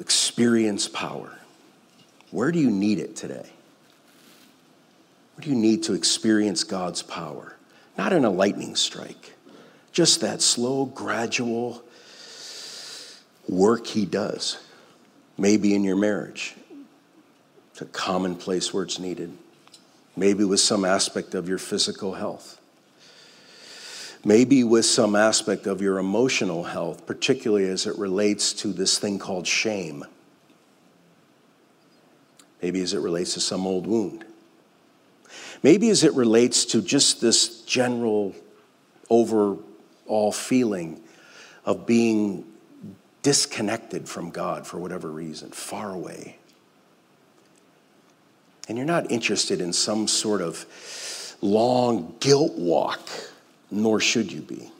Experience 0.00 0.88
power. 0.88 1.38
Where 2.30 2.50
do 2.50 2.58
you 2.58 2.70
need 2.70 2.98
it 2.98 3.14
today? 3.14 3.48
Where 5.34 5.44
do 5.44 5.50
you 5.50 5.56
need 5.56 5.84
to 5.84 5.94
experience 5.94 6.64
God's 6.64 7.02
power? 7.02 7.56
Not 7.96 8.12
in 8.12 8.24
a 8.24 8.30
lightning 8.30 8.74
strike, 8.74 9.32
just 9.92 10.20
that 10.20 10.42
slow, 10.42 10.84
gradual 10.84 11.82
work 13.48 13.86
He 13.86 14.04
does 14.04 14.63
Maybe 15.36 15.74
in 15.74 15.82
your 15.84 15.96
marriage, 15.96 16.54
it's 17.72 17.82
a 17.82 17.86
common 17.86 18.36
place 18.36 18.72
where 18.72 18.84
it's 18.84 18.98
needed. 18.98 19.36
Maybe 20.16 20.44
with 20.44 20.60
some 20.60 20.84
aspect 20.84 21.34
of 21.34 21.48
your 21.48 21.58
physical 21.58 22.14
health. 22.14 22.60
Maybe 24.24 24.64
with 24.64 24.86
some 24.86 25.16
aspect 25.16 25.66
of 25.66 25.82
your 25.82 25.98
emotional 25.98 26.64
health, 26.64 27.04
particularly 27.04 27.68
as 27.68 27.86
it 27.86 27.98
relates 27.98 28.52
to 28.54 28.68
this 28.68 28.98
thing 28.98 29.18
called 29.18 29.46
shame. 29.46 30.04
Maybe 32.62 32.80
as 32.80 32.94
it 32.94 33.00
relates 33.00 33.34
to 33.34 33.40
some 33.40 33.66
old 33.66 33.86
wound. 33.86 34.24
Maybe 35.62 35.90
as 35.90 36.04
it 36.04 36.14
relates 36.14 36.64
to 36.66 36.80
just 36.80 37.20
this 37.20 37.62
general 37.62 38.34
overall 39.10 40.32
feeling 40.32 41.02
of 41.66 41.86
being 41.86 42.44
disconnected 43.24 44.06
from 44.08 44.30
God 44.30 44.66
for 44.66 44.78
whatever 44.78 45.10
reason, 45.10 45.50
far 45.50 45.90
away. 45.90 46.36
And 48.68 48.78
you're 48.78 48.86
not 48.86 49.10
interested 49.10 49.60
in 49.60 49.72
some 49.72 50.06
sort 50.06 50.40
of 50.40 50.66
long 51.40 52.14
guilt 52.20 52.52
walk, 52.52 53.00
nor 53.70 53.98
should 53.98 54.30
you 54.30 54.42
be. 54.42 54.70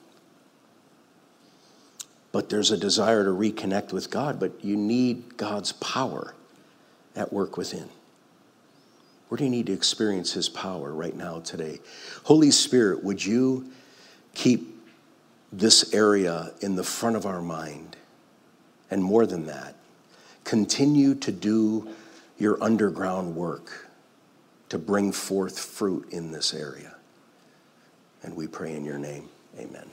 But 2.33 2.51
there's 2.51 2.71
a 2.71 2.77
desire 2.77 3.25
to 3.25 3.31
reconnect 3.31 3.93
with 3.93 4.11
God, 4.11 4.39
but 4.39 4.63
you 4.63 4.77
need 4.77 5.37
God's 5.37 5.73
power 5.73 6.35
at 7.17 7.33
work 7.33 7.57
within. 7.57 7.89
Where 9.29 9.39
do 9.39 9.45
you 9.45 9.51
need 9.51 9.67
to 9.67 9.73
experience 9.73 10.33
His 10.33 10.51
power 10.51 10.93
right 10.93 11.17
now, 11.17 11.41
today? 11.41 11.81
Holy 12.25 12.51
Spirit, 12.51 13.03
would 13.03 13.25
you 13.25 13.71
keep 14.35 14.83
this 15.51 15.95
area 15.95 16.53
in 16.61 16.77
the 16.77 16.85
front 16.85 17.17
of 17.17 17.25
our 17.25 17.41
mind? 17.41 17.94
And 18.95 19.03
more 19.03 19.27
than 19.27 19.47
that, 19.47 19.75
continue 20.45 21.17
to 21.17 21.33
do 21.33 21.89
your 22.39 22.63
underground 22.63 23.35
work 23.35 23.89
to 24.69 24.79
bring 24.79 25.11
forth 25.11 25.59
fruit 25.59 26.07
in 26.13 26.31
this 26.31 26.55
area. 26.55 26.95
And 28.23 28.37
we 28.37 28.47
pray 28.47 28.73
in 28.73 28.85
your 28.85 28.99
name. 28.99 29.29
Amen. 29.59 29.87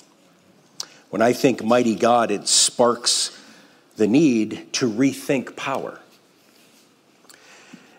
When 1.10 1.20
I 1.20 1.34
think 1.34 1.64
mighty 1.64 1.96
God, 1.96 2.30
it 2.30 2.48
sparks 2.48 3.36
the 3.96 4.06
need 4.06 4.72
to 4.74 4.88
rethink 4.88 5.56
power. 5.56 6.00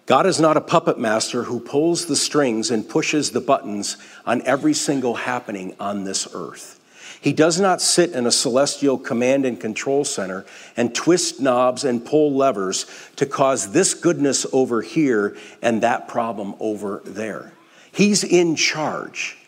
God 0.06 0.24
is 0.24 0.38
not 0.38 0.56
a 0.56 0.60
puppet 0.60 1.00
master 1.00 1.42
who 1.42 1.58
pulls 1.58 2.06
the 2.06 2.14
strings 2.14 2.70
and 2.70 2.88
pushes 2.88 3.32
the 3.32 3.40
buttons 3.40 3.96
on 4.24 4.40
every 4.42 4.72
single 4.72 5.16
happening 5.16 5.74
on 5.80 6.04
this 6.04 6.28
earth. 6.32 6.78
He 7.22 7.32
does 7.32 7.60
not 7.60 7.80
sit 7.80 8.12
in 8.12 8.26
a 8.26 8.32
celestial 8.32 8.98
command 8.98 9.46
and 9.46 9.58
control 9.58 10.04
center 10.04 10.44
and 10.76 10.92
twist 10.92 11.40
knobs 11.40 11.84
and 11.84 12.04
pull 12.04 12.34
levers 12.34 12.84
to 13.14 13.26
cause 13.26 13.70
this 13.70 13.94
goodness 13.94 14.44
over 14.52 14.82
here 14.82 15.36
and 15.62 15.84
that 15.84 16.08
problem 16.08 16.56
over 16.58 17.00
there. 17.04 17.52
He's 17.92 18.24
in 18.24 18.56
charge, 18.56 19.38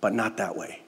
but 0.00 0.14
not 0.14 0.38
that 0.38 0.56
way. 0.56 0.80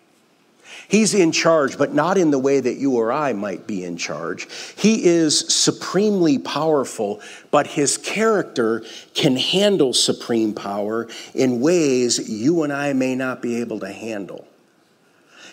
He's 0.89 1.13
in 1.13 1.33
charge, 1.33 1.77
but 1.77 1.93
not 1.93 2.17
in 2.17 2.31
the 2.31 2.39
way 2.39 2.61
that 2.61 2.77
you 2.77 2.97
or 2.97 3.13
I 3.13 3.35
might 3.35 3.67
be 3.67 3.85
in 3.85 3.99
charge. 3.99 4.49
He 4.77 5.05
is 5.05 5.41
supremely 5.53 6.39
powerful, 6.39 7.21
but 7.51 7.67
his 7.67 7.99
character 7.99 8.85
can 9.13 9.37
handle 9.37 9.93
supreme 9.93 10.55
power 10.55 11.09
in 11.35 11.61
ways 11.61 12.27
you 12.31 12.63
and 12.63 12.73
I 12.73 12.95
may 12.95 13.15
not 13.15 13.43
be 13.43 13.61
able 13.61 13.81
to 13.81 13.93
handle. 13.93 14.47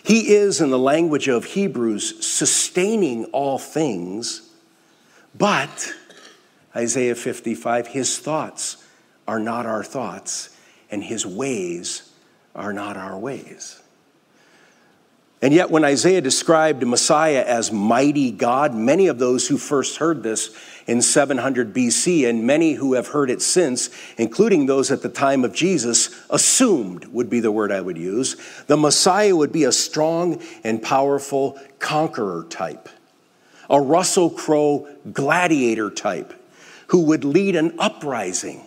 He 0.04 0.32
is, 0.34 0.60
in 0.60 0.70
the 0.70 0.78
language 0.78 1.28
of 1.28 1.44
Hebrews, 1.44 2.26
sustaining 2.26 3.26
all 3.26 3.58
things, 3.58 4.50
but, 5.36 5.92
Isaiah 6.74 7.14
55, 7.14 7.88
his 7.88 8.18
thoughts 8.18 8.84
are 9.28 9.38
not 9.38 9.66
our 9.66 9.84
thoughts, 9.84 10.56
and 10.90 11.04
his 11.04 11.26
ways 11.26 12.10
are 12.54 12.72
not 12.72 12.96
our 12.96 13.18
ways. 13.18 13.81
And 15.42 15.52
yet, 15.52 15.72
when 15.72 15.84
Isaiah 15.84 16.20
described 16.20 16.86
Messiah 16.86 17.44
as 17.44 17.72
mighty 17.72 18.30
God, 18.30 18.76
many 18.76 19.08
of 19.08 19.18
those 19.18 19.48
who 19.48 19.58
first 19.58 19.96
heard 19.96 20.22
this 20.22 20.54
in 20.86 21.02
700 21.02 21.74
BC, 21.74 22.28
and 22.28 22.46
many 22.46 22.74
who 22.74 22.94
have 22.94 23.08
heard 23.08 23.28
it 23.28 23.42
since, 23.42 23.90
including 24.16 24.66
those 24.66 24.92
at 24.92 25.02
the 25.02 25.08
time 25.08 25.44
of 25.44 25.52
Jesus, 25.52 26.24
assumed 26.30 27.06
would 27.06 27.28
be 27.28 27.40
the 27.40 27.50
word 27.50 27.72
I 27.72 27.80
would 27.80 27.98
use, 27.98 28.36
the 28.68 28.76
Messiah 28.76 29.34
would 29.34 29.50
be 29.50 29.64
a 29.64 29.72
strong 29.72 30.40
and 30.62 30.80
powerful 30.80 31.58
conqueror 31.80 32.46
type, 32.48 32.88
a 33.68 33.80
Russell 33.80 34.30
Crowe 34.30 34.88
gladiator 35.12 35.90
type 35.90 36.34
who 36.88 37.02
would 37.06 37.24
lead 37.24 37.56
an 37.56 37.74
uprising 37.80 38.64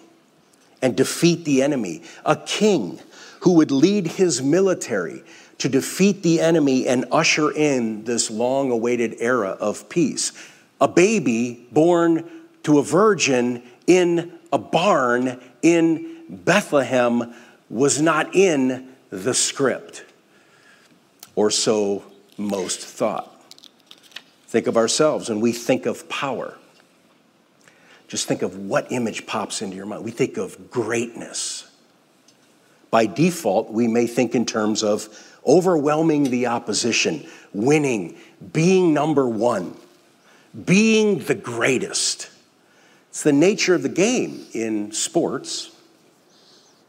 and 0.81 0.97
defeat 0.97 1.45
the 1.45 1.61
enemy, 1.61 2.03
a 2.25 2.35
king 2.35 2.99
who 3.41 3.53
would 3.53 3.71
lead 3.71 4.07
his 4.07 4.41
military 4.41 5.23
to 5.57 5.69
defeat 5.69 6.21
the 6.23 6.39
enemy 6.39 6.87
and 6.87 7.05
usher 7.11 7.51
in 7.51 8.03
this 8.03 8.29
long 8.29 8.71
awaited 8.71 9.15
era 9.19 9.49
of 9.49 9.89
peace. 9.89 10.31
A 10.81 10.87
baby 10.87 11.67
born 11.71 12.29
to 12.63 12.79
a 12.79 12.83
virgin 12.83 13.63
in 13.87 14.37
a 14.51 14.57
barn 14.57 15.39
in 15.61 16.23
Bethlehem 16.29 17.33
was 17.69 18.01
not 18.01 18.35
in 18.35 18.89
the 19.09 19.33
script, 19.33 20.03
or 21.35 21.49
so 21.49 22.03
most 22.37 22.81
thought. 22.81 23.31
Think 24.47 24.67
of 24.67 24.77
ourselves 24.77 25.29
and 25.29 25.41
we 25.41 25.51
think 25.51 25.85
of 25.85 26.07
power. 26.09 26.57
Just 28.07 28.27
think 28.27 28.41
of 28.41 28.57
what 28.57 28.91
image 28.91 29.25
pops 29.25 29.61
into 29.61 29.75
your 29.75 29.85
mind. 29.85 30.03
We 30.03 30.11
think 30.11 30.37
of 30.37 30.69
greatness. 30.69 31.69
By 32.95 33.07
default, 33.07 33.71
we 33.71 33.89
may 33.89 34.07
think 34.07 34.35
in 34.35 34.45
terms 34.45 34.81
of 34.81 35.09
overwhelming 35.45 36.29
the 36.29 36.47
opposition, 36.47 37.27
winning, 37.51 38.15
being 38.53 38.93
number 38.93 39.27
one, 39.27 39.75
being 40.63 41.19
the 41.19 41.35
greatest. 41.35 42.29
It's 43.09 43.21
the 43.21 43.33
nature 43.33 43.75
of 43.75 43.83
the 43.83 43.89
game 43.89 44.45
in 44.53 44.93
sports. 44.93 45.75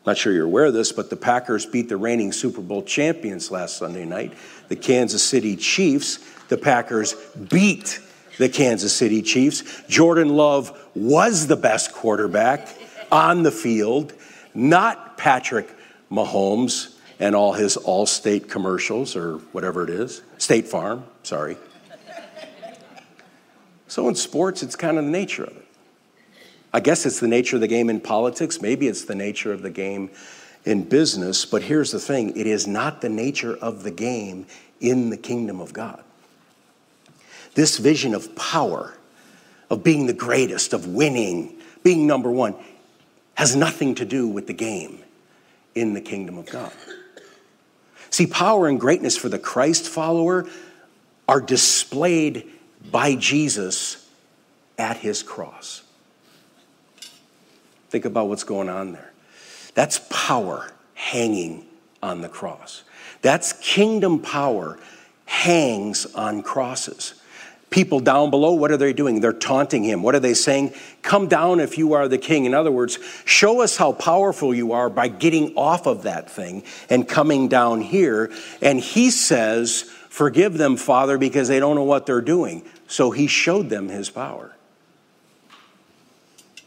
Not 0.07 0.17
sure 0.17 0.33
you're 0.33 0.45
aware 0.45 0.67
of 0.67 0.75
this, 0.75 0.93
but 0.93 1.11
the 1.11 1.17
Packers 1.17 1.67
beat 1.67 1.89
the 1.89 1.97
reigning 1.97 2.31
Super 2.31 2.61
Bowl 2.61 2.85
champions 2.85 3.51
last 3.51 3.77
Sunday 3.77 4.05
night, 4.05 4.33
the 4.69 4.77
Kansas 4.77 5.25
City 5.25 5.57
Chiefs. 5.57 6.21
The 6.47 6.57
Packers 6.57 7.17
beat 7.51 7.99
the 8.39 8.49
Kansas 8.49 8.93
City 8.93 9.23
Chiefs. 9.23 9.83
Jordan 9.89 10.37
Love 10.37 10.71
was 10.95 11.49
the 11.49 11.57
best 11.57 11.93
quarterback 11.93 12.69
on 13.11 13.43
the 13.43 13.51
field, 13.51 14.13
not 14.55 15.19
Patrick 15.19 15.73
Mahomes 16.11 16.97
and 17.19 17.35
all 17.35 17.53
his 17.53 17.77
Allstate 17.77 18.49
commercials 18.49 19.17
or 19.17 19.39
whatever 19.53 19.85
it 19.85 19.91
is. 19.91 20.23
State 20.39 20.69
Farm, 20.69 21.05
sorry. 21.23 21.57
So 23.89 24.09
in 24.09 24.15
sports, 24.15 24.63
it's 24.63 24.77
kind 24.77 24.99
of 24.99 25.05
the 25.05 25.11
nature 25.11 25.45
of 25.45 25.57
it. 25.57 25.67
I 26.73 26.81
guess 26.81 27.07
it's 27.07 27.21
the 27.21 27.29
nature 27.29 27.57
of 27.57 27.61
the 27.61 27.69
game 27.69 27.89
in 27.89 28.01
politics. 28.01 28.61
Maybe 28.61 28.89
it's 28.89 29.05
the 29.05 29.15
nature 29.15 29.53
of 29.53 29.63
the 29.63 29.71
game 29.71 30.11
in 30.65 30.83
business. 30.83 31.45
But 31.45 31.63
here's 31.63 31.93
the 31.93 32.01
thing 32.01 32.37
it 32.37 32.47
is 32.47 32.67
not 32.67 33.01
the 33.01 33.09
nature 33.09 33.57
of 33.57 33.83
the 33.83 33.91
game 33.91 34.47
in 34.81 35.11
the 35.11 35.17
kingdom 35.17 35.61
of 35.61 35.73
God. 35.73 36.03
This 37.55 37.79
vision 37.79 38.15
of 38.15 38.37
power, 38.37 38.95
of 39.71 39.83
being 39.83 40.07
the 40.07 40.13
greatest, 40.13 40.75
of 40.75 40.87
winning, 40.87 41.57
being 41.83 42.07
number 42.07 42.31
one, 42.31 42.55
has 43.35 43.57
nothing 43.57 43.95
to 43.95 44.05
do 44.05 44.29
with 44.29 44.47
the 44.47 44.53
game 44.53 45.03
in 45.77 45.93
the 45.95 46.01
kingdom 46.01 46.39
of 46.39 46.47
God. 46.47 46.73
See, 48.11 48.27
power 48.27 48.67
and 48.67 48.81
greatness 48.81 49.17
for 49.17 49.29
the 49.29 49.39
Christ 49.39 49.87
follower 49.87 50.49
are 51.29 51.41
displayed 51.41 52.51
by 52.91 53.15
Jesus 53.15 54.09
at 54.79 54.97
his 54.97 55.23
cross. 55.23 55.83
Think 57.91 58.05
about 58.05 58.29
what's 58.29 58.45
going 58.45 58.69
on 58.69 58.93
there. 58.93 59.13
That's 59.75 60.01
power 60.11 60.73
hanging 60.95 61.67
on 62.03 62.23
the 62.23 62.29
cross. 62.29 62.83
That's 63.23 63.53
kingdom 63.55 64.21
power 64.21 64.79
hangs 65.27 66.07
on 66.15 66.43
crosses. 66.43 67.15
People 67.71 68.01
down 68.01 68.31
below, 68.31 68.53
what 68.53 68.71
are 68.71 68.77
they 68.77 68.93
doing? 68.93 69.21
They're 69.21 69.33
taunting 69.33 69.83
him. 69.83 70.03
What 70.03 70.15
are 70.15 70.21
they 70.21 70.35
saying? 70.35 70.73
Come 71.03 71.27
down 71.27 71.59
if 71.59 71.77
you 71.77 71.95
are 71.95 72.07
the 72.07 72.19
king. 72.19 72.45
In 72.45 72.55
other 72.55 72.71
words, 72.71 72.99
show 73.25 73.61
us 73.61 73.77
how 73.77 73.93
powerful 73.93 74.55
you 74.55 74.73
are 74.73 74.89
by 74.89 75.09
getting 75.09 75.55
off 75.57 75.87
of 75.87 76.05
that 76.05 76.31
thing 76.31 76.63
and 76.89 77.09
coming 77.09 77.49
down 77.49 77.81
here. 77.81 78.31
And 78.63 78.81
he 78.81 79.11
says, 79.11 79.91
Forgive 80.09 80.57
them, 80.57 80.77
Father, 80.77 81.19
because 81.19 81.49
they 81.49 81.61
don't 81.61 81.75
know 81.75 81.83
what 81.83 82.07
they're 82.07 82.23
doing. 82.23 82.65
So 82.87 83.11
he 83.11 83.27
showed 83.27 83.69
them 83.69 83.89
his 83.89 84.09
power. 84.09 84.57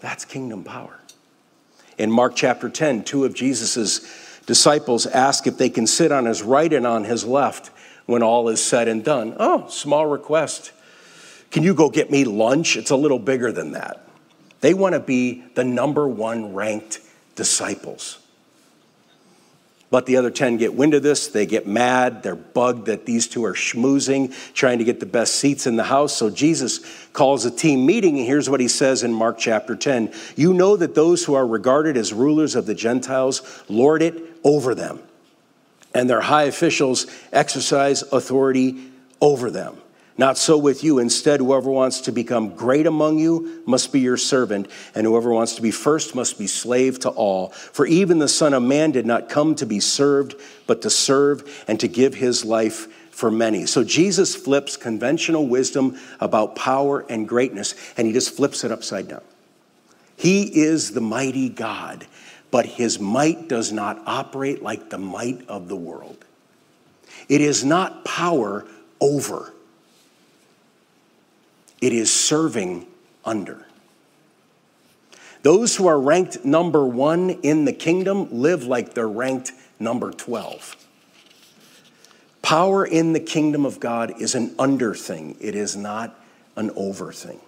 That's 0.02 0.26
kingdom 0.26 0.64
power. 0.64 1.00
In 1.98 2.12
Mark 2.12 2.36
chapter 2.36 2.70
10, 2.70 3.04
two 3.04 3.26
of 3.26 3.34
Jesus' 3.34 4.42
disciples 4.46 5.06
ask 5.06 5.48
if 5.48 5.58
they 5.58 5.70
can 5.70 5.88
sit 5.88 6.12
on 6.12 6.26
his 6.26 6.44
right 6.44 6.72
and 6.72 6.86
on 6.86 7.06
his 7.06 7.26
left 7.26 7.72
when 8.06 8.22
all 8.22 8.50
is 8.50 8.64
said 8.64 8.88
and 8.88 9.04
done. 9.04 9.36
Oh, 9.40 9.68
small 9.70 10.06
request. 10.06 10.72
Can 11.52 11.64
you 11.64 11.74
go 11.74 11.90
get 11.90 12.12
me 12.12 12.26
lunch? 12.26 12.78
It's 12.78 12.92
a 12.92 12.96
little 12.96 13.20
bigger 13.20 13.52
than 13.52 13.72
that. 13.72 14.06
They 14.62 14.74
want 14.74 14.94
to 14.94 15.00
be 15.00 15.44
the 15.56 15.64
number 15.64 16.08
one 16.08 16.54
ranked 16.54 17.00
disciples. 17.36 18.20
But 19.92 20.06
the 20.06 20.18
other 20.18 20.30
10 20.30 20.58
get 20.58 20.76
wind 20.76 20.94
of 20.94 21.02
this. 21.02 21.30
They 21.30 21.48
get 21.48 21.66
mad. 21.66 22.22
They're 22.22 22.36
bugged 22.36 22.86
that 22.86 23.08
these 23.08 23.28
two 23.28 23.44
are 23.46 23.54
schmoozing, 23.54 24.36
trying 24.54 24.78
to 24.78 24.84
get 24.84 25.00
the 25.00 25.08
best 25.08 25.36
seats 25.36 25.66
in 25.66 25.78
the 25.78 25.84
house. 25.84 26.16
So 26.16 26.30
Jesus 26.30 26.82
calls 27.12 27.46
a 27.46 27.52
team 27.52 27.88
meeting, 27.88 28.20
and 28.20 28.28
here's 28.28 28.50
what 28.50 28.60
he 28.60 28.68
says 28.68 29.04
in 29.04 29.12
Mark 29.12 29.40
chapter 29.40 29.76
10 29.76 30.14
You 30.36 30.54
know 30.54 30.78
that 30.78 30.94
those 30.94 31.26
who 31.26 31.34
are 31.34 31.48
regarded 31.48 31.98
as 31.98 32.14
rulers 32.14 32.56
of 32.56 32.68
the 32.68 32.76
Gentiles 32.76 33.64
lord 33.68 34.04
it 34.04 34.22
over 34.44 34.76
them, 34.76 35.00
and 35.96 36.08
their 36.08 36.22
high 36.22 36.44
officials 36.44 37.08
exercise 37.34 38.04
authority 38.04 38.92
over 39.22 39.50
them. 39.50 39.76
Not 40.20 40.38
so 40.38 40.58
with 40.58 40.84
you. 40.84 41.00
Instead, 41.00 41.40
whoever 41.40 41.72
wants 41.72 42.02
to 42.02 42.12
become 42.12 42.54
great 42.54 42.86
among 42.86 43.20
you 43.20 43.64
must 43.66 43.94
be 43.94 44.02
your 44.02 44.18
servant, 44.18 44.68
and 44.94 45.08
whoever 45.08 45.32
wants 45.32 45.56
to 45.56 45.62
be 45.62 45.72
first 45.72 46.14
must 46.14 46.38
be 46.38 46.46
slave 46.46 47.00
to 47.00 47.10
all. 47.10 47.52
For 47.52 47.86
even 47.86 48.20
the 48.20 48.28
Son 48.28 48.54
of 48.54 48.62
Man 48.62 48.92
did 48.92 49.06
not 49.06 49.30
come 49.30 49.56
to 49.56 49.66
be 49.66 49.80
served, 49.80 50.36
but 50.68 50.82
to 50.82 50.90
serve 50.90 51.64
and 51.70 51.80
to 51.80 51.88
give 51.88 52.16
his 52.16 52.44
life 52.44 52.88
for 53.12 53.32
many. 53.32 53.66
So 53.66 53.82
Jesus 53.86 54.36
flips 54.36 54.76
conventional 54.76 55.48
wisdom 55.48 55.98
about 56.20 56.54
power 56.54 57.06
and 57.08 57.26
greatness, 57.26 57.74
and 57.96 58.06
he 58.06 58.12
just 58.12 58.36
flips 58.36 58.66
it 58.66 58.74
upside 58.74 59.08
down. 59.08 59.24
He 60.18 60.44
is 60.64 60.92
the 60.92 61.00
mighty 61.00 61.48
God, 61.48 62.06
but 62.52 62.66
his 62.66 63.00
might 63.00 63.48
does 63.48 63.72
not 63.72 64.02
operate 64.06 64.62
like 64.62 64.90
the 64.90 64.98
might 64.98 65.48
of 65.48 65.70
the 65.70 65.78
world. 65.78 66.26
It 67.30 67.40
is 67.40 67.64
not 67.64 68.04
power 68.04 68.68
over 69.00 69.54
it 71.82 71.94
is 71.94 72.13
serving 72.13 72.86
under. 73.26 73.65
Those 75.42 75.76
who 75.76 75.88
are 75.88 76.00
ranked 76.00 76.44
number 76.44 76.86
one 76.86 77.30
in 77.30 77.65
the 77.65 77.74
kingdom 77.74 78.28
live 78.32 78.65
like 78.65 78.94
they're 78.94 79.08
ranked 79.08 79.54
number 79.80 80.12
12. 80.12 80.76
Power 82.42 82.86
in 82.86 83.13
the 83.13 83.20
kingdom 83.20 83.65
of 83.65 83.80
God 83.80 84.22
is 84.22 84.36
an 84.36 84.54
under 84.60 84.94
thing, 84.94 85.38
it 85.39 85.56
is 85.56 85.76
not 85.76 86.20
an 86.56 86.72
over 86.76 87.13
thing. 87.13 87.39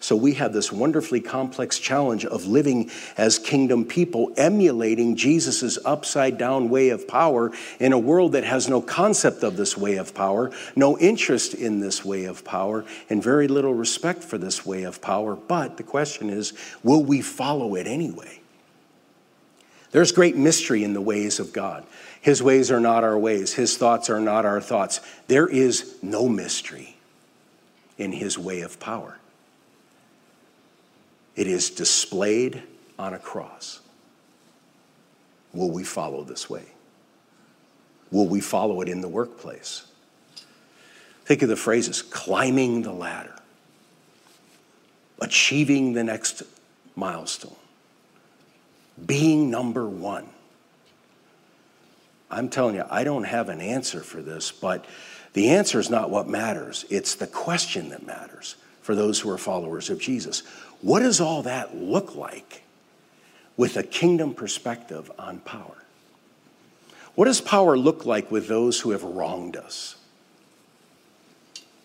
So 0.00 0.14
we 0.14 0.34
have 0.34 0.52
this 0.52 0.70
wonderfully 0.70 1.20
complex 1.20 1.78
challenge 1.78 2.24
of 2.24 2.46
living 2.46 2.90
as 3.16 3.38
kingdom 3.38 3.84
people, 3.84 4.32
emulating 4.36 5.16
Jesus' 5.16 5.76
upside 5.84 6.38
down 6.38 6.68
way 6.68 6.90
of 6.90 7.08
power 7.08 7.52
in 7.80 7.92
a 7.92 7.98
world 7.98 8.32
that 8.32 8.44
has 8.44 8.68
no 8.68 8.80
concept 8.80 9.42
of 9.42 9.56
this 9.56 9.76
way 9.76 9.96
of 9.96 10.14
power, 10.14 10.52
no 10.76 10.96
interest 10.98 11.52
in 11.52 11.80
this 11.80 12.04
way 12.04 12.26
of 12.26 12.44
power, 12.44 12.84
and 13.10 13.22
very 13.22 13.48
little 13.48 13.74
respect 13.74 14.22
for 14.22 14.38
this 14.38 14.64
way 14.64 14.84
of 14.84 15.02
power. 15.02 15.34
But 15.34 15.76
the 15.76 15.82
question 15.82 16.30
is 16.30 16.52
will 16.84 17.02
we 17.02 17.20
follow 17.20 17.74
it 17.74 17.88
anyway? 17.88 18.40
There's 19.90 20.12
great 20.12 20.36
mystery 20.36 20.84
in 20.84 20.92
the 20.92 21.00
ways 21.00 21.40
of 21.40 21.52
God. 21.52 21.84
His 22.20 22.42
ways 22.42 22.70
are 22.70 22.80
not 22.80 23.04
our 23.04 23.18
ways, 23.18 23.54
His 23.54 23.76
thoughts 23.76 24.10
are 24.10 24.20
not 24.20 24.44
our 24.44 24.60
thoughts. 24.60 25.00
There 25.26 25.48
is 25.48 25.96
no 26.02 26.28
mystery 26.28 26.96
in 27.96 28.12
His 28.12 28.38
way 28.38 28.60
of 28.60 28.78
power. 28.78 29.18
It 31.38 31.46
is 31.46 31.70
displayed 31.70 32.64
on 32.98 33.14
a 33.14 33.18
cross. 33.20 33.78
Will 35.52 35.70
we 35.70 35.84
follow 35.84 36.24
this 36.24 36.50
way? 36.50 36.64
Will 38.10 38.26
we 38.26 38.40
follow 38.40 38.80
it 38.80 38.88
in 38.88 39.02
the 39.02 39.08
workplace? 39.08 39.86
Think 41.24 41.42
of 41.42 41.48
the 41.48 41.54
phrases 41.54 42.02
climbing 42.02 42.82
the 42.82 42.90
ladder, 42.90 43.36
achieving 45.20 45.92
the 45.92 46.02
next 46.02 46.42
milestone, 46.96 47.54
being 49.06 49.48
number 49.48 49.88
one. 49.88 50.26
I'm 52.32 52.48
telling 52.48 52.74
you, 52.74 52.84
I 52.90 53.04
don't 53.04 53.22
have 53.22 53.48
an 53.48 53.60
answer 53.60 54.00
for 54.00 54.20
this, 54.22 54.50
but 54.50 54.84
the 55.34 55.50
answer 55.50 55.78
is 55.78 55.88
not 55.88 56.10
what 56.10 56.26
matters. 56.26 56.84
It's 56.90 57.14
the 57.14 57.28
question 57.28 57.90
that 57.90 58.04
matters 58.04 58.56
for 58.88 58.94
those 58.94 59.20
who 59.20 59.28
are 59.28 59.36
followers 59.36 59.90
of 59.90 60.00
Jesus. 60.00 60.42
What 60.80 61.00
does 61.00 61.20
all 61.20 61.42
that 61.42 61.76
look 61.76 62.14
like 62.14 62.62
with 63.56 63.76
a 63.76 63.82
kingdom 63.82 64.34
perspective 64.34 65.10
on 65.18 65.40
power? 65.40 65.84
What 67.14 67.24
does 67.24 67.40
power 67.40 67.76
look 67.76 68.06
like 68.06 68.30
with 68.30 68.46
those 68.46 68.80
who 68.80 68.92
have 68.92 69.02
wronged 69.02 69.56
us 69.56 69.96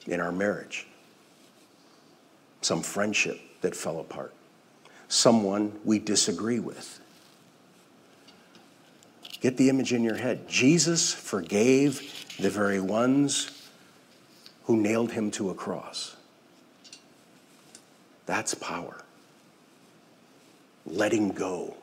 in 0.06 0.20
our 0.20 0.32
marriage? 0.32 0.86
Some 2.62 2.84
friendship 2.84 3.42
that 3.62 3.76
fell 3.76 4.00
apart, 4.00 4.34
someone 5.08 5.80
we 5.84 5.98
disagree 5.98 6.60
with. 6.60 7.00
Get 9.42 9.58
the 9.58 9.70
image 9.70 9.92
in 9.92 10.04
your 10.04 10.16
head. 10.16 10.48
Jesus 10.48 11.14
forgave 11.14 12.38
the 12.40 12.50
very 12.50 12.80
ones 12.80 13.68
who 14.66 14.78
nailed 14.78 15.12
him 15.12 15.32
to 15.32 15.50
a 15.50 15.54
cross. 15.56 16.16
That's 18.26 18.54
power. 18.54 19.04
Letting 20.86 21.30
go 21.30 21.76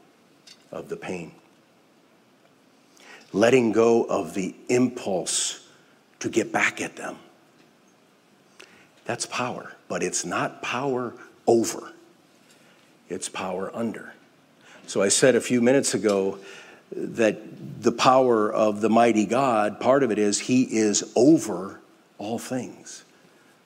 of 0.70 0.88
the 0.88 0.96
pain, 0.96 1.32
letting 3.32 3.72
go 3.72 4.04
of 4.04 4.34
the 4.34 4.54
impulse 4.68 5.66
to 6.20 6.28
get 6.28 6.52
back 6.52 6.80
at 6.80 6.96
them. 6.96 7.16
That's 9.06 9.26
power, 9.26 9.74
but 9.88 10.02
it's 10.02 10.24
not 10.24 10.62
power 10.62 11.14
over, 11.46 11.92
it's 13.08 13.28
power 13.28 13.74
under. 13.74 14.12
So 14.86 15.02
I 15.02 15.08
said 15.08 15.34
a 15.34 15.40
few 15.40 15.60
minutes 15.60 15.94
ago 15.94 16.38
that 16.92 17.82
the 17.82 17.92
power 17.92 18.52
of 18.52 18.80
the 18.80 18.90
mighty 18.90 19.24
God, 19.24 19.80
part 19.80 20.02
of 20.02 20.10
it 20.10 20.18
is 20.18 20.40
he 20.40 20.62
is 20.62 21.10
over 21.16 21.80
all 22.18 22.38
things. 22.38 23.04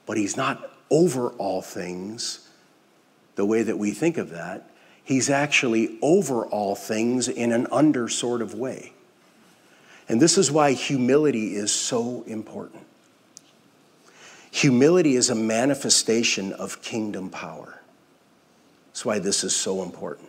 But 0.07 0.17
he's 0.17 0.37
not 0.37 0.71
over 0.91 1.31
all 1.31 1.63
things 1.63 2.43
the 3.37 3.44
way 3.44 3.62
that 3.62 3.79
we 3.79 3.90
think 3.92 4.18
of 4.18 4.31
that. 4.31 4.70
He's 5.03 5.29
actually 5.29 5.99
over 6.01 6.47
all 6.47 6.75
things 6.75 7.29
in 7.29 7.53
an 7.53 7.66
under 7.70 8.09
sort 8.09 8.42
of 8.42 8.55
way. 8.55 8.92
And 10.09 10.20
this 10.20 10.38
is 10.38 10.51
why 10.51 10.73
humility 10.73 11.55
is 11.55 11.73
so 11.73 12.25
important. 12.27 12.83
Humility 14.51 15.16
is 15.16 15.31
a 15.31 15.35
manifestation 15.35 16.53
of 16.53 16.81
kingdom 16.81 17.29
power. 17.29 17.81
That's 18.88 19.05
why 19.05 19.18
this 19.18 19.42
is 19.42 19.55
so 19.55 19.83
important. 19.83 20.29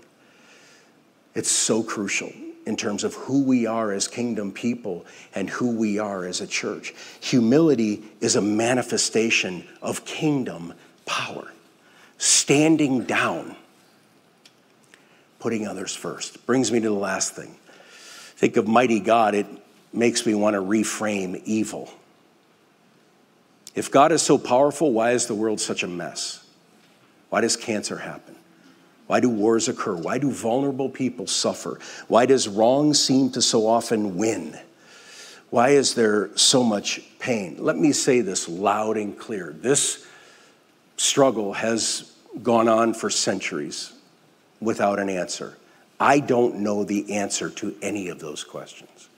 It's 1.35 1.51
so 1.51 1.83
crucial 1.83 2.31
in 2.65 2.75
terms 2.75 3.03
of 3.03 3.13
who 3.13 3.43
we 3.43 3.67
are 3.67 3.91
as 3.91 4.07
kingdom 4.07 4.51
people 4.51 5.05
and 5.35 5.49
who 5.49 5.75
we 5.75 5.99
are 5.99 6.25
as 6.25 6.41
a 6.41 6.47
church. 6.47 6.93
Humility 7.19 8.03
is 8.21 8.35
a 8.35 8.41
manifestation 8.41 9.67
of 9.81 10.05
kingdom 10.05 10.73
power, 11.05 11.51
standing 12.17 13.03
down, 13.03 13.55
putting 15.39 15.67
others 15.67 15.95
first. 15.95 16.45
Brings 16.45 16.71
me 16.71 16.79
to 16.79 16.89
the 16.89 16.93
last 16.93 17.35
thing. 17.35 17.55
Think 18.37 18.57
of 18.57 18.67
mighty 18.67 18.99
God, 18.99 19.35
it 19.35 19.47
makes 19.93 20.25
me 20.25 20.33
want 20.33 20.55
to 20.55 20.61
reframe 20.61 21.41
evil. 21.45 21.91
If 23.73 23.91
God 23.91 24.11
is 24.11 24.21
so 24.21 24.37
powerful, 24.37 24.91
why 24.91 25.11
is 25.11 25.27
the 25.27 25.35
world 25.35 25.59
such 25.59 25.83
a 25.83 25.87
mess? 25.87 26.45
Why 27.29 27.41
does 27.41 27.57
cancer 27.57 27.97
happen? 27.97 28.35
Why 29.07 29.19
do 29.19 29.29
wars 29.29 29.67
occur? 29.67 29.95
Why 29.95 30.17
do 30.17 30.31
vulnerable 30.31 30.89
people 30.89 31.27
suffer? 31.27 31.79
Why 32.07 32.25
does 32.25 32.47
wrong 32.47 32.93
seem 32.93 33.29
to 33.31 33.41
so 33.41 33.67
often 33.67 34.17
win? 34.17 34.57
Why 35.49 35.69
is 35.69 35.93
there 35.93 36.35
so 36.35 36.63
much 36.63 37.01
pain? 37.19 37.57
Let 37.59 37.77
me 37.77 37.91
say 37.91 38.21
this 38.21 38.49
loud 38.49 38.97
and 38.97 39.17
clear. 39.17 39.53
This 39.57 40.04
struggle 40.97 41.53
has 41.53 42.11
gone 42.41 42.67
on 42.67 42.93
for 42.93 43.09
centuries 43.09 43.93
without 44.59 44.99
an 44.99 45.09
answer. 45.09 45.57
I 45.99 46.19
don't 46.19 46.57
know 46.57 46.83
the 46.83 47.13
answer 47.13 47.49
to 47.49 47.75
any 47.81 48.09
of 48.09 48.19
those 48.19 48.43
questions. 48.43 49.09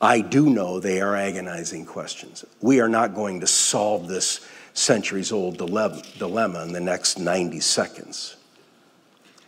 I 0.00 0.20
do 0.20 0.48
know 0.48 0.78
they 0.78 1.00
are 1.00 1.16
agonizing 1.16 1.84
questions. 1.84 2.44
We 2.60 2.80
are 2.80 2.88
not 2.88 3.14
going 3.14 3.40
to 3.40 3.46
solve 3.46 4.08
this 4.08 4.46
centuries 4.72 5.32
old 5.32 5.58
dilemma 5.58 6.62
in 6.62 6.72
the 6.72 6.80
next 6.80 7.18
90 7.18 7.60
seconds. 7.60 8.36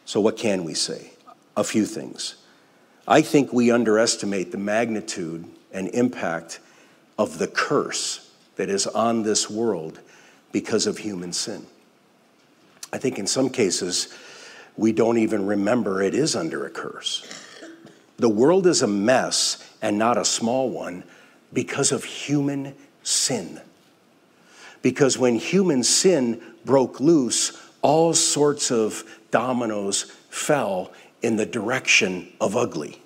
So, 0.04 0.20
what 0.20 0.36
can 0.36 0.64
we 0.64 0.74
say? 0.74 1.12
A 1.56 1.62
few 1.62 1.86
things. 1.86 2.34
I 3.06 3.22
think 3.22 3.52
we 3.52 3.70
underestimate 3.70 4.50
the 4.50 4.58
magnitude 4.58 5.44
and 5.72 5.88
impact 5.88 6.58
of 7.16 7.38
the 7.38 7.46
curse 7.46 8.28
that 8.56 8.68
is 8.68 8.86
on 8.88 9.22
this 9.22 9.48
world 9.48 10.00
because 10.52 10.86
of 10.86 10.98
human 10.98 11.32
sin. 11.32 11.66
I 12.92 12.98
think 12.98 13.18
in 13.18 13.26
some 13.26 13.50
cases, 13.50 14.08
we 14.76 14.92
don't 14.92 15.18
even 15.18 15.46
remember 15.46 16.02
it 16.02 16.14
is 16.14 16.34
under 16.34 16.66
a 16.66 16.70
curse. 16.70 17.26
The 18.18 18.28
world 18.28 18.66
is 18.66 18.82
a 18.82 18.86
mess 18.86 19.66
and 19.80 19.98
not 19.98 20.18
a 20.18 20.24
small 20.24 20.68
one 20.68 21.04
because 21.52 21.92
of 21.92 22.04
human 22.04 22.74
sin. 23.02 23.60
Because 24.82 25.18
when 25.18 25.36
human 25.36 25.82
sin 25.82 26.40
broke 26.64 27.00
loose, 27.00 27.58
all 27.82 28.12
sorts 28.14 28.70
of 28.70 29.04
dominoes 29.30 30.04
fell 30.28 30.92
in 31.22 31.36
the 31.36 31.46
direction 31.46 32.32
of 32.40 32.56
ugly. 32.56 33.00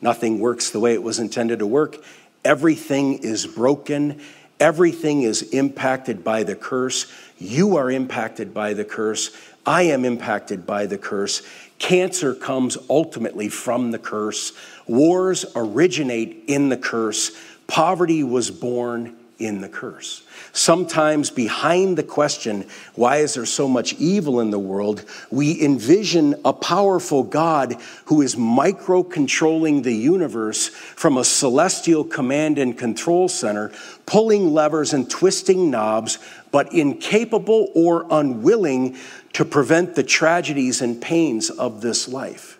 Nothing 0.00 0.38
works 0.38 0.70
the 0.70 0.80
way 0.80 0.94
it 0.94 1.02
was 1.02 1.18
intended 1.18 1.58
to 1.58 1.66
work. 1.66 1.96
Everything 2.44 3.18
is 3.18 3.46
broken. 3.46 4.20
Everything 4.60 5.22
is 5.22 5.42
impacted 5.42 6.24
by 6.24 6.42
the 6.42 6.56
curse. 6.56 7.06
You 7.38 7.76
are 7.76 7.90
impacted 7.90 8.52
by 8.52 8.74
the 8.74 8.84
curse. 8.84 9.30
I 9.64 9.82
am 9.82 10.04
impacted 10.04 10.66
by 10.66 10.86
the 10.86 10.98
curse. 10.98 11.42
Cancer 11.78 12.34
comes 12.34 12.76
ultimately 12.90 13.48
from 13.48 13.90
the 13.90 13.98
curse. 13.98 14.52
Wars 14.86 15.44
originate 15.54 16.44
in 16.46 16.70
the 16.70 16.76
curse. 16.76 17.36
Poverty 17.66 18.24
was 18.24 18.50
born 18.50 19.17
in 19.38 19.60
the 19.60 19.68
curse. 19.68 20.22
Sometimes 20.52 21.30
behind 21.30 21.96
the 21.96 22.02
question, 22.02 22.66
why 22.94 23.18
is 23.18 23.34
there 23.34 23.46
so 23.46 23.68
much 23.68 23.94
evil 23.94 24.40
in 24.40 24.50
the 24.50 24.58
world, 24.58 25.04
we 25.30 25.62
envision 25.62 26.34
a 26.44 26.52
powerful 26.52 27.22
God 27.22 27.76
who 28.06 28.20
is 28.20 28.36
micro 28.36 29.04
controlling 29.04 29.82
the 29.82 29.94
universe 29.94 30.68
from 30.68 31.16
a 31.16 31.24
celestial 31.24 32.02
command 32.02 32.58
and 32.58 32.76
control 32.76 33.28
center, 33.28 33.70
pulling 34.06 34.52
levers 34.52 34.92
and 34.92 35.08
twisting 35.08 35.70
knobs, 35.70 36.18
but 36.50 36.72
incapable 36.72 37.70
or 37.74 38.06
unwilling 38.10 38.96
to 39.34 39.44
prevent 39.44 39.94
the 39.94 40.02
tragedies 40.02 40.82
and 40.82 41.00
pains 41.00 41.48
of 41.48 41.80
this 41.80 42.08
life. 42.08 42.58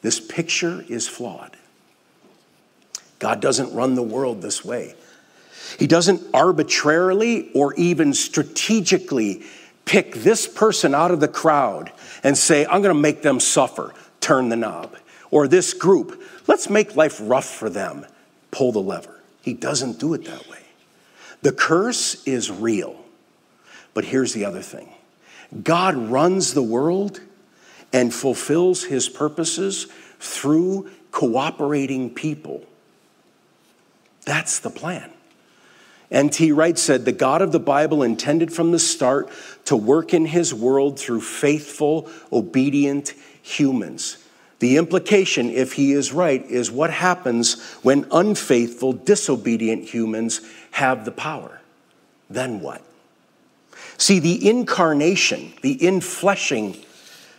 This 0.00 0.20
picture 0.20 0.84
is 0.88 1.06
flawed. 1.06 1.56
God 3.18 3.40
doesn't 3.40 3.74
run 3.74 3.94
the 3.94 4.02
world 4.02 4.40
this 4.40 4.64
way. 4.64 4.94
He 5.78 5.86
doesn't 5.86 6.22
arbitrarily 6.34 7.50
or 7.52 7.74
even 7.74 8.14
strategically 8.14 9.42
pick 9.84 10.14
this 10.14 10.46
person 10.46 10.94
out 10.94 11.10
of 11.10 11.20
the 11.20 11.28
crowd 11.28 11.92
and 12.22 12.36
say, 12.36 12.64
I'm 12.64 12.82
going 12.82 12.94
to 12.94 13.00
make 13.00 13.22
them 13.22 13.40
suffer, 13.40 13.92
turn 14.20 14.48
the 14.48 14.56
knob. 14.56 14.96
Or 15.30 15.48
this 15.48 15.74
group, 15.74 16.22
let's 16.46 16.70
make 16.70 16.96
life 16.96 17.18
rough 17.22 17.48
for 17.48 17.68
them, 17.68 18.06
pull 18.50 18.72
the 18.72 18.80
lever. 18.80 19.20
He 19.42 19.52
doesn't 19.52 19.98
do 19.98 20.14
it 20.14 20.24
that 20.24 20.48
way. 20.48 20.60
The 21.42 21.52
curse 21.52 22.22
is 22.24 22.50
real. 22.50 22.96
But 23.92 24.04
here's 24.04 24.32
the 24.32 24.44
other 24.44 24.62
thing 24.62 24.92
God 25.62 25.96
runs 25.96 26.54
the 26.54 26.62
world 26.62 27.20
and 27.92 28.12
fulfills 28.12 28.84
his 28.84 29.08
purposes 29.08 29.86
through 30.18 30.90
cooperating 31.10 32.10
people. 32.10 32.64
That's 34.24 34.58
the 34.58 34.70
plan. 34.70 35.13
N.T. 36.14 36.52
Wright 36.52 36.78
said, 36.78 37.04
The 37.04 37.12
God 37.12 37.42
of 37.42 37.50
the 37.50 37.58
Bible 37.58 38.02
intended 38.04 38.52
from 38.52 38.70
the 38.70 38.78
start 38.78 39.28
to 39.64 39.76
work 39.76 40.14
in 40.14 40.26
his 40.26 40.54
world 40.54 40.98
through 40.98 41.22
faithful, 41.22 42.08
obedient 42.32 43.14
humans. 43.42 44.18
The 44.60 44.76
implication, 44.76 45.50
if 45.50 45.72
he 45.72 45.92
is 45.92 46.12
right, 46.12 46.44
is 46.46 46.70
what 46.70 46.90
happens 46.90 47.60
when 47.82 48.06
unfaithful, 48.12 48.92
disobedient 48.92 49.84
humans 49.92 50.40
have 50.70 51.04
the 51.04 51.10
power. 51.10 51.60
Then 52.30 52.60
what? 52.60 52.80
See, 53.98 54.20
the 54.20 54.48
incarnation, 54.48 55.52
the 55.62 55.76
infleshing 55.76 56.76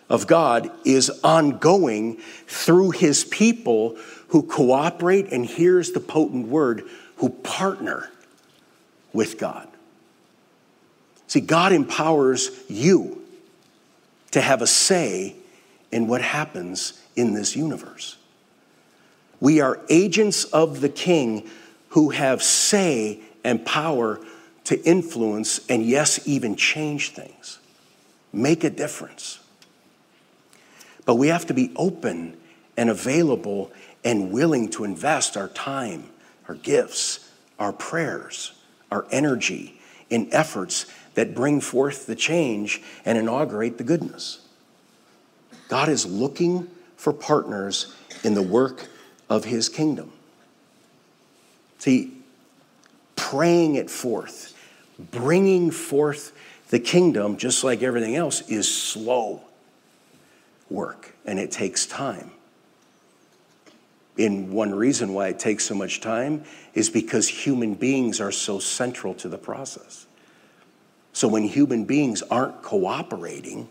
of 0.10 0.28
God 0.28 0.70
is 0.84 1.10
ongoing 1.24 2.18
through 2.48 2.92
his 2.92 3.24
people 3.24 3.98
who 4.28 4.44
cooperate, 4.44 5.32
and 5.32 5.46
here's 5.46 5.94
the 5.94 6.02
potent 6.02 6.48
word, 6.48 6.84
who 7.18 7.30
partner 7.30 8.10
with 9.16 9.40
God. 9.40 9.68
See, 11.28 11.40
God 11.40 11.72
empowers 11.72 12.52
you 12.68 13.22
to 14.32 14.42
have 14.42 14.62
a 14.62 14.68
say 14.68 15.36
in 15.92 16.08
what 16.08 16.22
happens 16.22 17.02
in 17.16 17.34
this 17.34 17.56
universe. 17.56 18.18
We 19.40 19.62
are 19.62 19.80
agents 19.90 20.44
of 20.46 20.82
the 20.82 20.90
King 20.90 21.50
who 21.90 22.10
have 22.10 22.44
say 22.44 23.22
and 23.44 23.66
power 23.66 24.20
to 24.66 24.84
influence 24.84 25.66
and, 25.68 25.84
yes, 25.84 26.28
even 26.28 26.56
change 26.56 27.12
things, 27.12 27.60
make 28.34 28.64
a 28.64 28.70
difference. 28.70 29.40
But 31.06 31.16
we 31.16 31.30
have 31.30 31.46
to 31.48 31.54
be 31.54 31.72
open 31.76 32.36
and 32.76 32.90
available 32.90 33.72
and 34.04 34.32
willing 34.32 34.70
to 34.72 34.84
invest 34.84 35.38
our 35.38 35.48
time, 35.50 36.10
our 36.48 36.56
gifts, 36.56 37.32
our 37.58 37.72
prayers 37.72 38.52
our 38.92 39.06
energy 39.12 39.80
in 40.10 40.30
efforts 40.32 40.86
that 41.16 41.34
bring 41.34 41.62
forth 41.62 42.06
the 42.06 42.16
change 42.16 42.82
and 43.06 43.18
inaugurate 43.18 43.78
the 43.78 43.84
goodness. 43.84 44.40
God 45.68 45.90
is 45.90 46.06
looking 46.06 46.70
for 46.98 47.14
partners 47.14 47.94
in 48.24 48.34
the 48.34 48.42
work 48.42 48.88
of 49.30 49.46
his 49.46 49.70
kingdom. 49.70 50.12
See, 51.80 52.12
praying 53.16 53.76
it 53.76 53.90
forth, 53.90 54.54
bringing 55.12 55.72
forth 55.72 56.32
the 56.70 56.80
kingdom, 56.80 57.38
just 57.38 57.64
like 57.64 57.84
everything 57.84 58.16
else, 58.16 58.42
is 58.50 58.74
slow 58.74 59.42
work 60.70 61.16
and 61.26 61.40
it 61.40 61.52
takes 61.52 61.86
time. 61.86 62.32
And 64.18 64.52
one 64.52 64.74
reason 64.74 65.14
why 65.14 65.28
it 65.28 65.40
takes 65.40 65.66
so 65.66 65.76
much 65.76 66.00
time 66.00 66.44
is 66.74 66.90
because 66.90 67.28
human 67.28 67.74
beings 67.74 68.22
are 68.22 68.32
so 68.32 68.60
central 68.60 69.14
to 69.16 69.30
the 69.30 69.38
process. 69.38 70.06
So 71.12 71.28
when 71.28 71.44
human 71.44 71.86
beings 71.86 72.22
aren't 72.24 72.62
cooperating, 72.62 73.68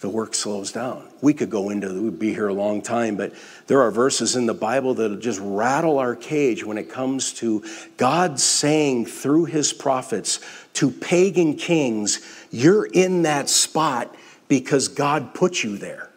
the 0.00 0.08
work 0.08 0.34
slows 0.34 0.72
down. 0.72 1.06
We 1.20 1.34
could 1.34 1.50
go 1.50 1.70
into, 1.70 2.02
we'd 2.02 2.18
be 2.18 2.32
here 2.32 2.48
a 2.48 2.54
long 2.54 2.80
time, 2.80 3.16
but 3.16 3.34
there 3.66 3.82
are 3.82 3.90
verses 3.90 4.34
in 4.34 4.46
the 4.46 4.54
Bible 4.54 4.94
that'll 4.94 5.18
just 5.18 5.40
rattle 5.42 5.98
our 5.98 6.16
cage 6.16 6.64
when 6.64 6.78
it 6.78 6.88
comes 6.88 7.34
to 7.34 7.62
God 7.96 8.40
saying 8.40 9.06
through 9.06 9.44
his 9.44 9.72
prophets 9.72 10.40
to 10.74 10.90
pagan 10.90 11.54
kings, 11.54 12.20
You're 12.50 12.86
in 12.86 13.22
that 13.22 13.50
spot 13.50 14.14
because 14.48 14.88
God 14.88 15.34
put 15.34 15.62
you 15.62 15.76
there. 15.76 16.09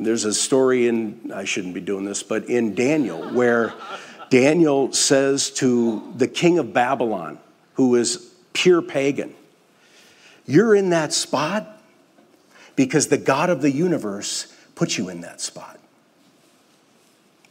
There's 0.00 0.24
a 0.24 0.32
story 0.32 0.88
in, 0.88 1.30
I 1.34 1.44
shouldn't 1.44 1.74
be 1.74 1.80
doing 1.80 2.06
this, 2.06 2.22
but 2.22 2.46
in 2.46 2.74
Daniel, 2.74 3.30
where 3.32 3.74
Daniel 4.30 4.92
says 4.92 5.50
to 5.52 6.12
the 6.16 6.26
king 6.26 6.58
of 6.58 6.72
Babylon, 6.72 7.38
who 7.74 7.94
is 7.96 8.32
pure 8.54 8.80
pagan, 8.80 9.34
You're 10.46 10.74
in 10.74 10.90
that 10.90 11.12
spot 11.12 11.82
because 12.76 13.08
the 13.08 13.18
God 13.18 13.50
of 13.50 13.60
the 13.60 13.70
universe 13.70 14.52
put 14.74 14.96
you 14.96 15.10
in 15.10 15.20
that 15.20 15.40
spot. 15.40 15.78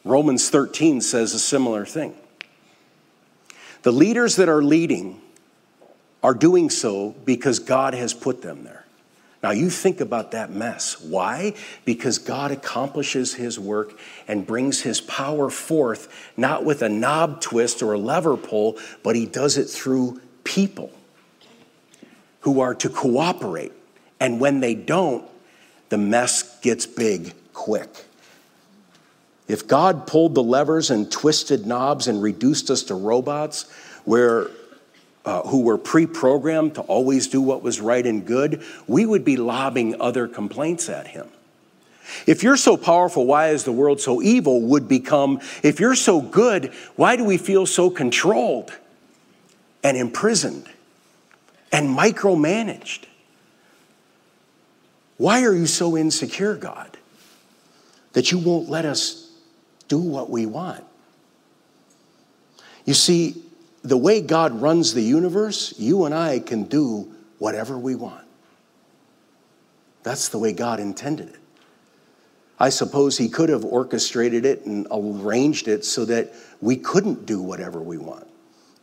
Romans 0.04 0.50
13 0.50 1.02
says 1.02 1.36
a 1.36 1.40
similar 1.40 1.86
thing. 1.86 2.16
The 3.84 3.92
leaders 3.92 4.38
that 4.38 4.50
are 4.50 4.64
leading 4.64 5.22
are 6.24 6.34
doing 6.34 6.72
so 6.72 7.12
because 7.26 7.60
God 7.60 7.94
has 7.94 8.14
put 8.14 8.42
them 8.42 8.64
there. 8.64 8.79
Now, 9.42 9.52
you 9.52 9.70
think 9.70 10.02
about 10.02 10.32
that 10.32 10.52
mess. 10.52 11.00
Why? 11.00 11.54
Because 11.86 12.18
God 12.18 12.52
accomplishes 12.52 13.34
his 13.34 13.58
work 13.58 13.98
and 14.28 14.46
brings 14.46 14.82
his 14.82 15.00
power 15.00 15.50
forth, 15.50 16.32
not 16.36 16.66
with 16.66 16.82
a 16.82 16.90
knob 16.90 17.40
twist 17.40 17.82
or 17.82 17.94
a 17.94 17.98
lever 17.98 18.36
pull, 18.36 18.78
but 19.02 19.16
he 19.16 19.26
does 19.26 19.58
it 19.58 19.70
through 19.70 20.20
people 20.44 20.92
who 22.42 22.60
are 22.60 22.76
to 22.76 22.90
cooperate. 22.90 23.72
And 24.20 24.42
when 24.42 24.60
they 24.60 24.76
don't, 24.76 25.24
the 25.88 25.98
mess 25.98 26.60
gets 26.60 26.86
big 26.86 27.34
quick. 27.54 28.06
If 29.48 29.68
God 29.68 30.06
pulled 30.06 30.36
the 30.36 30.44
levers 30.44 30.92
and 30.92 31.10
twisted 31.10 31.66
knobs 31.66 32.08
and 32.08 32.22
reduced 32.22 32.70
us 32.70 32.84
to 32.84 32.94
robots, 32.94 33.72
where 34.04 34.48
uh, 35.30 35.44
who 35.44 35.62
were 35.62 35.78
pre 35.78 36.08
programmed 36.08 36.74
to 36.74 36.82
always 36.82 37.28
do 37.28 37.40
what 37.40 37.62
was 37.62 37.80
right 37.80 38.04
and 38.04 38.26
good, 38.26 38.64
we 38.88 39.06
would 39.06 39.24
be 39.24 39.38
lobbing 39.38 40.02
other 40.02 40.28
complaints 40.28 40.90
at 40.90 41.06
him. 41.06 41.28
If 42.26 42.42
you're 42.42 42.58
so 42.58 42.76
powerful, 42.78 43.28
why 43.28 43.50
is 43.50 43.64
the 43.64 43.72
world 43.72 44.02
so 44.02 44.24
evil? 44.24 44.60
Would 44.60 44.88
become, 44.88 45.40
if 45.62 45.80
you're 45.80 45.94
so 45.94 46.20
good, 46.20 46.74
why 46.96 47.16
do 47.16 47.24
we 47.24 47.38
feel 47.38 47.68
so 47.68 47.92
controlled 47.92 48.76
and 49.84 49.96
imprisoned 49.96 50.68
and 51.72 51.96
micromanaged? 51.96 53.04
Why 55.18 55.44
are 55.44 55.54
you 55.54 55.68
so 55.68 55.96
insecure, 55.96 56.56
God, 56.56 56.98
that 58.14 58.32
you 58.32 58.40
won't 58.40 58.68
let 58.68 58.86
us 58.86 59.30
do 59.88 60.00
what 60.00 60.32
we 60.32 60.48
want? 60.48 60.84
You 62.86 62.96
see, 62.96 63.44
the 63.84 63.98
way 63.98 64.22
God 64.22 64.62
runs 64.62 64.94
the 64.94 65.02
universe, 65.02 65.74
you 65.78 66.06
and 66.06 66.14
I 66.14 66.40
can 66.40 66.64
do 66.64 67.14
whatever 67.38 67.78
we 67.78 67.96
want. 67.96 68.26
That's 70.04 70.30
the 70.30 70.40
way 70.40 70.54
God 70.54 70.80
intended 70.80 71.30
it. 71.30 71.40
I 72.60 72.70
suppose 72.70 73.18
He 73.18 73.30
could 73.30 73.50
have 73.50 73.64
orchestrated 73.64 74.46
it 74.46 74.66
and 74.66 74.88
arranged 74.92 75.68
it 75.68 75.86
so 75.86 76.06
that 76.06 76.34
we 76.62 76.76
couldn't 76.76 77.26
do 77.26 77.42
whatever 77.42 77.82
we 77.82 77.98
want. 77.98 78.28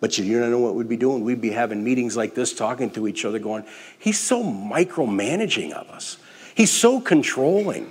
But 0.00 0.16
you 0.18 0.38
don't 0.38 0.50
know 0.50 0.58
what 0.58 0.74
we'd 0.74 0.88
be 0.88 0.96
doing? 0.96 1.24
We'd 1.24 1.40
be 1.40 1.50
having 1.50 1.82
meetings 1.82 2.16
like 2.16 2.34
this, 2.34 2.54
talking 2.54 2.90
to 2.90 3.08
each 3.08 3.24
other, 3.24 3.38
going, 3.38 3.64
He's 3.98 4.18
so 4.18 4.42
micromanaging 4.42 5.72
of 5.72 5.88
us. 5.88 6.18
He's 6.54 6.72
so 6.72 7.00
controlling. 7.00 7.90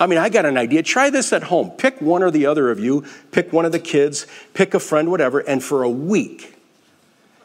I 0.00 0.06
mean, 0.06 0.18
I 0.18 0.28
got 0.28 0.44
an 0.44 0.56
idea. 0.56 0.82
Try 0.82 1.10
this 1.10 1.32
at 1.32 1.44
home. 1.44 1.70
Pick 1.72 2.00
one 2.00 2.22
or 2.22 2.30
the 2.30 2.46
other 2.46 2.70
of 2.70 2.78
you, 2.78 3.04
pick 3.32 3.52
one 3.52 3.64
of 3.64 3.72
the 3.72 3.80
kids, 3.80 4.26
pick 4.54 4.74
a 4.74 4.80
friend, 4.80 5.10
whatever, 5.10 5.40
and 5.40 5.62
for 5.62 5.82
a 5.82 5.90
week, 5.90 6.56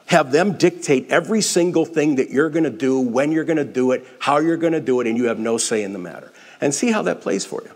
have 0.06 0.32
them 0.32 0.54
dictate 0.58 1.10
every 1.10 1.42
single 1.42 1.86
thing 1.86 2.16
that 2.16 2.30
you're 2.30 2.50
going 2.50 2.66
to 2.66 2.70
do, 2.70 3.00
when 3.00 3.32
you're 3.32 3.44
going 3.44 3.58
to 3.58 3.64
do 3.64 3.92
it, 3.92 4.06
how 4.20 4.38
you're 4.38 4.58
going 4.58 4.74
to 4.74 4.82
do 4.82 5.02
it, 5.02 5.08
and 5.08 5.18
you 5.18 5.26
have 5.26 5.40
no 5.40 5.58
say 5.58 5.84
in 5.84 5.94
the 5.94 6.00
matter. 6.00 6.32
And 6.62 6.74
see 6.74 6.92
how 6.92 7.02
that 7.04 7.22
plays 7.22 7.46
for 7.46 7.64
you. 7.64 7.72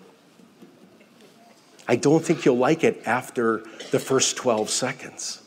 I 1.88 1.96
don't 1.96 2.24
think 2.24 2.46
you'll 2.46 2.58
like 2.58 2.84
it 2.84 3.02
after 3.06 3.64
the 3.92 4.00
first 4.00 4.38
12 4.38 4.70
seconds. 4.70 5.42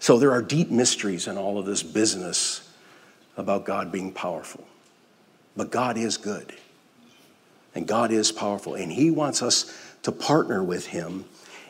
So 0.00 0.18
there 0.18 0.32
are 0.32 0.42
deep 0.42 0.70
mysteries 0.70 1.26
in 1.28 1.38
all 1.38 1.58
of 1.58 1.64
this 1.64 1.82
business 1.82 2.68
about 3.36 3.64
God 3.64 3.90
being 3.90 4.12
powerful. 4.12 4.66
But 5.56 5.70
God 5.70 5.96
is 5.96 6.16
good. 6.16 6.52
And 7.74 7.86
God 7.86 8.12
is 8.12 8.30
powerful, 8.32 8.74
and 8.74 8.92
He 8.92 9.10
wants 9.10 9.42
us 9.42 9.72
to 10.02 10.12
partner 10.12 10.62
with 10.62 10.86
Him 10.86 11.24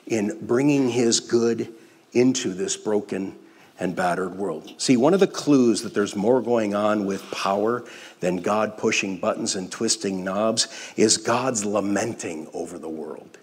in 0.06 0.38
bringing 0.46 0.90
His 0.90 1.20
good 1.20 1.72
into 2.12 2.52
this 2.52 2.76
broken 2.76 3.36
and 3.80 3.96
battered 3.96 4.36
world. 4.36 4.72
See, 4.78 4.96
one 4.96 5.14
of 5.14 5.20
the 5.20 5.26
clues 5.26 5.82
that 5.82 5.94
there's 5.94 6.14
more 6.14 6.40
going 6.40 6.74
on 6.74 7.06
with 7.06 7.28
power 7.30 7.84
than 8.20 8.36
God 8.36 8.78
pushing 8.78 9.18
buttons 9.18 9.56
and 9.56 9.70
twisting 9.70 10.22
knobs 10.22 10.68
is 10.96 11.16
God's 11.16 11.64
lamenting 11.64 12.48
over 12.52 12.78
the 12.78 12.88
world. 12.88 13.38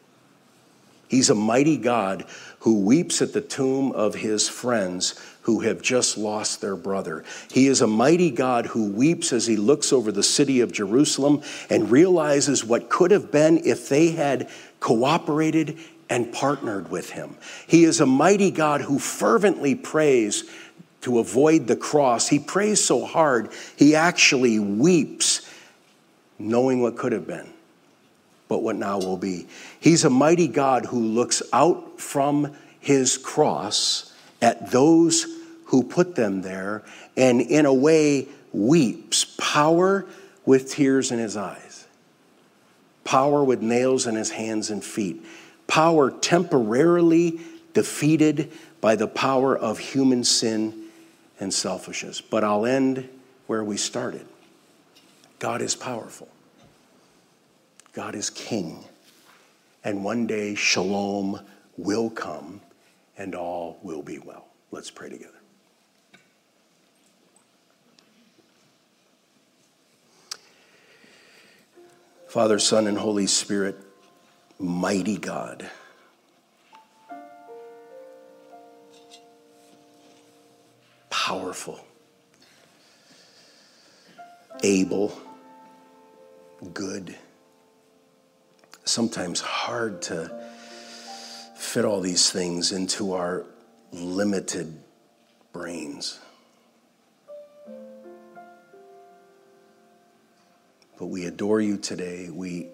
He's 1.09 1.29
a 1.29 1.35
mighty 1.35 1.75
God 1.75 2.25
who 2.59 2.79
weeps 2.79 3.21
at 3.21 3.33
the 3.33 3.41
tomb 3.41 3.91
of 3.91 4.15
his 4.15 4.47
friends 4.47 5.15
who 5.43 5.61
have 5.61 5.81
just 5.81 6.17
lost 6.17 6.61
their 6.61 6.75
brother. 6.75 7.23
He 7.51 7.67
is 7.67 7.81
a 7.81 7.87
mighty 7.87 8.29
God 8.31 8.67
who 8.67 8.91
weeps 8.91 9.33
as 9.33 9.47
he 9.47 9.55
looks 9.55 9.91
over 9.91 10.11
the 10.11 10.23
city 10.23 10.61
of 10.61 10.71
Jerusalem 10.71 11.41
and 11.69 11.89
realizes 11.89 12.63
what 12.63 12.89
could 12.89 13.11
have 13.11 13.31
been 13.31 13.61
if 13.65 13.89
they 13.89 14.11
had 14.11 14.49
cooperated 14.79 15.77
and 16.09 16.31
partnered 16.31 16.91
with 16.91 17.09
him. 17.09 17.37
He 17.67 17.83
is 17.85 18.01
a 18.01 18.05
mighty 18.05 18.51
God 18.51 18.81
who 18.81 18.99
fervently 18.99 19.75
prays 19.75 20.43
to 21.01 21.19
avoid 21.19 21.67
the 21.67 21.75
cross. 21.75 22.27
He 22.27 22.37
prays 22.37 22.83
so 22.83 23.05
hard, 23.05 23.49
he 23.75 23.95
actually 23.95 24.59
weeps 24.59 25.47
knowing 26.37 26.81
what 26.81 26.97
could 26.97 27.13
have 27.13 27.27
been 27.27 27.51
but 28.51 28.63
what 28.63 28.75
now 28.75 28.99
will 28.99 29.15
be. 29.15 29.47
He's 29.79 30.03
a 30.03 30.09
mighty 30.09 30.49
God 30.49 30.85
who 30.85 30.99
looks 30.99 31.41
out 31.53 32.01
from 32.01 32.53
his 32.81 33.17
cross 33.17 34.10
at 34.41 34.71
those 34.71 35.25
who 35.65 35.83
put 35.83 36.15
them 36.15 36.41
there 36.41 36.83
and, 37.15 37.41
in 37.41 37.65
a 37.65 37.73
way, 37.73 38.27
weeps. 38.51 39.25
Power 39.37 40.05
with 40.45 40.71
tears 40.71 41.11
in 41.11 41.19
his 41.19 41.37
eyes, 41.37 41.87
power 43.03 43.43
with 43.43 43.61
nails 43.61 44.07
in 44.07 44.15
his 44.15 44.31
hands 44.31 44.69
and 44.69 44.83
feet, 44.83 45.23
power 45.67 46.11
temporarily 46.11 47.39
defeated 47.73 48.51
by 48.81 48.95
the 48.95 49.07
power 49.07 49.57
of 49.57 49.77
human 49.79 50.23
sin 50.23 50.87
and 51.39 51.53
selfishness. 51.53 52.21
But 52.21 52.43
I'll 52.43 52.65
end 52.65 53.07
where 53.47 53.63
we 53.63 53.77
started 53.77 54.25
God 55.39 55.61
is 55.61 55.75
powerful. 55.75 56.27
God 57.93 58.15
is 58.15 58.29
king. 58.29 58.85
And 59.83 60.03
one 60.03 60.27
day, 60.27 60.55
shalom 60.55 61.41
will 61.77 62.09
come 62.09 62.61
and 63.21 63.35
all 63.35 63.77
will 63.83 64.01
be 64.01 64.17
well. 64.17 64.47
Let's 64.71 64.89
pray 64.89 65.07
together. 65.07 65.37
Father, 72.27 72.57
Son, 72.57 72.87
and 72.87 72.97
Holy 72.97 73.27
Spirit, 73.27 73.77
mighty 74.57 75.17
God. 75.17 75.69
Powerful, 81.11 81.79
able, 84.63 85.13
good 86.73 87.15
sometimes 88.83 89.39
hard 89.39 90.01
to 90.01 90.50
fit 91.71 91.85
all 91.85 92.01
these 92.01 92.29
things 92.29 92.71
into 92.71 93.13
our 93.13 93.45
limited 93.93 94.77
brains. 95.53 96.19
but 101.01 101.07
we 101.07 101.25
adore 101.25 101.59
you 101.59 101.77
today. 101.77 102.29
We 102.29 102.67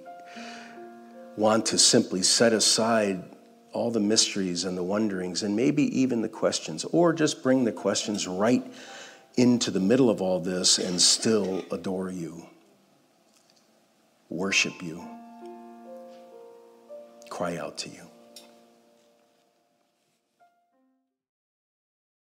want 1.37 1.67
to 1.67 1.77
simply 1.77 2.21
set 2.23 2.51
aside 2.51 3.23
all 3.71 3.89
the 3.89 4.01
mysteries 4.01 4.65
and 4.65 4.77
the 4.77 4.83
wonderings 4.83 5.43
and 5.43 5.55
maybe 5.55 5.83
even 5.97 6.21
the 6.21 6.27
questions, 6.27 6.83
or 6.83 7.13
just 7.13 7.41
bring 7.41 7.63
the 7.63 7.71
questions 7.71 8.27
right 8.27 8.69
into 9.37 9.71
the 9.71 9.79
middle 9.79 10.09
of 10.09 10.21
all 10.21 10.41
this 10.41 10.77
and 10.77 11.01
still 11.01 11.63
adore 11.71 12.11
you, 12.11 12.45
worship 14.27 14.83
you, 14.83 15.07
cry 17.29 17.55
out 17.55 17.77
to 17.77 17.89
you. 17.89 18.16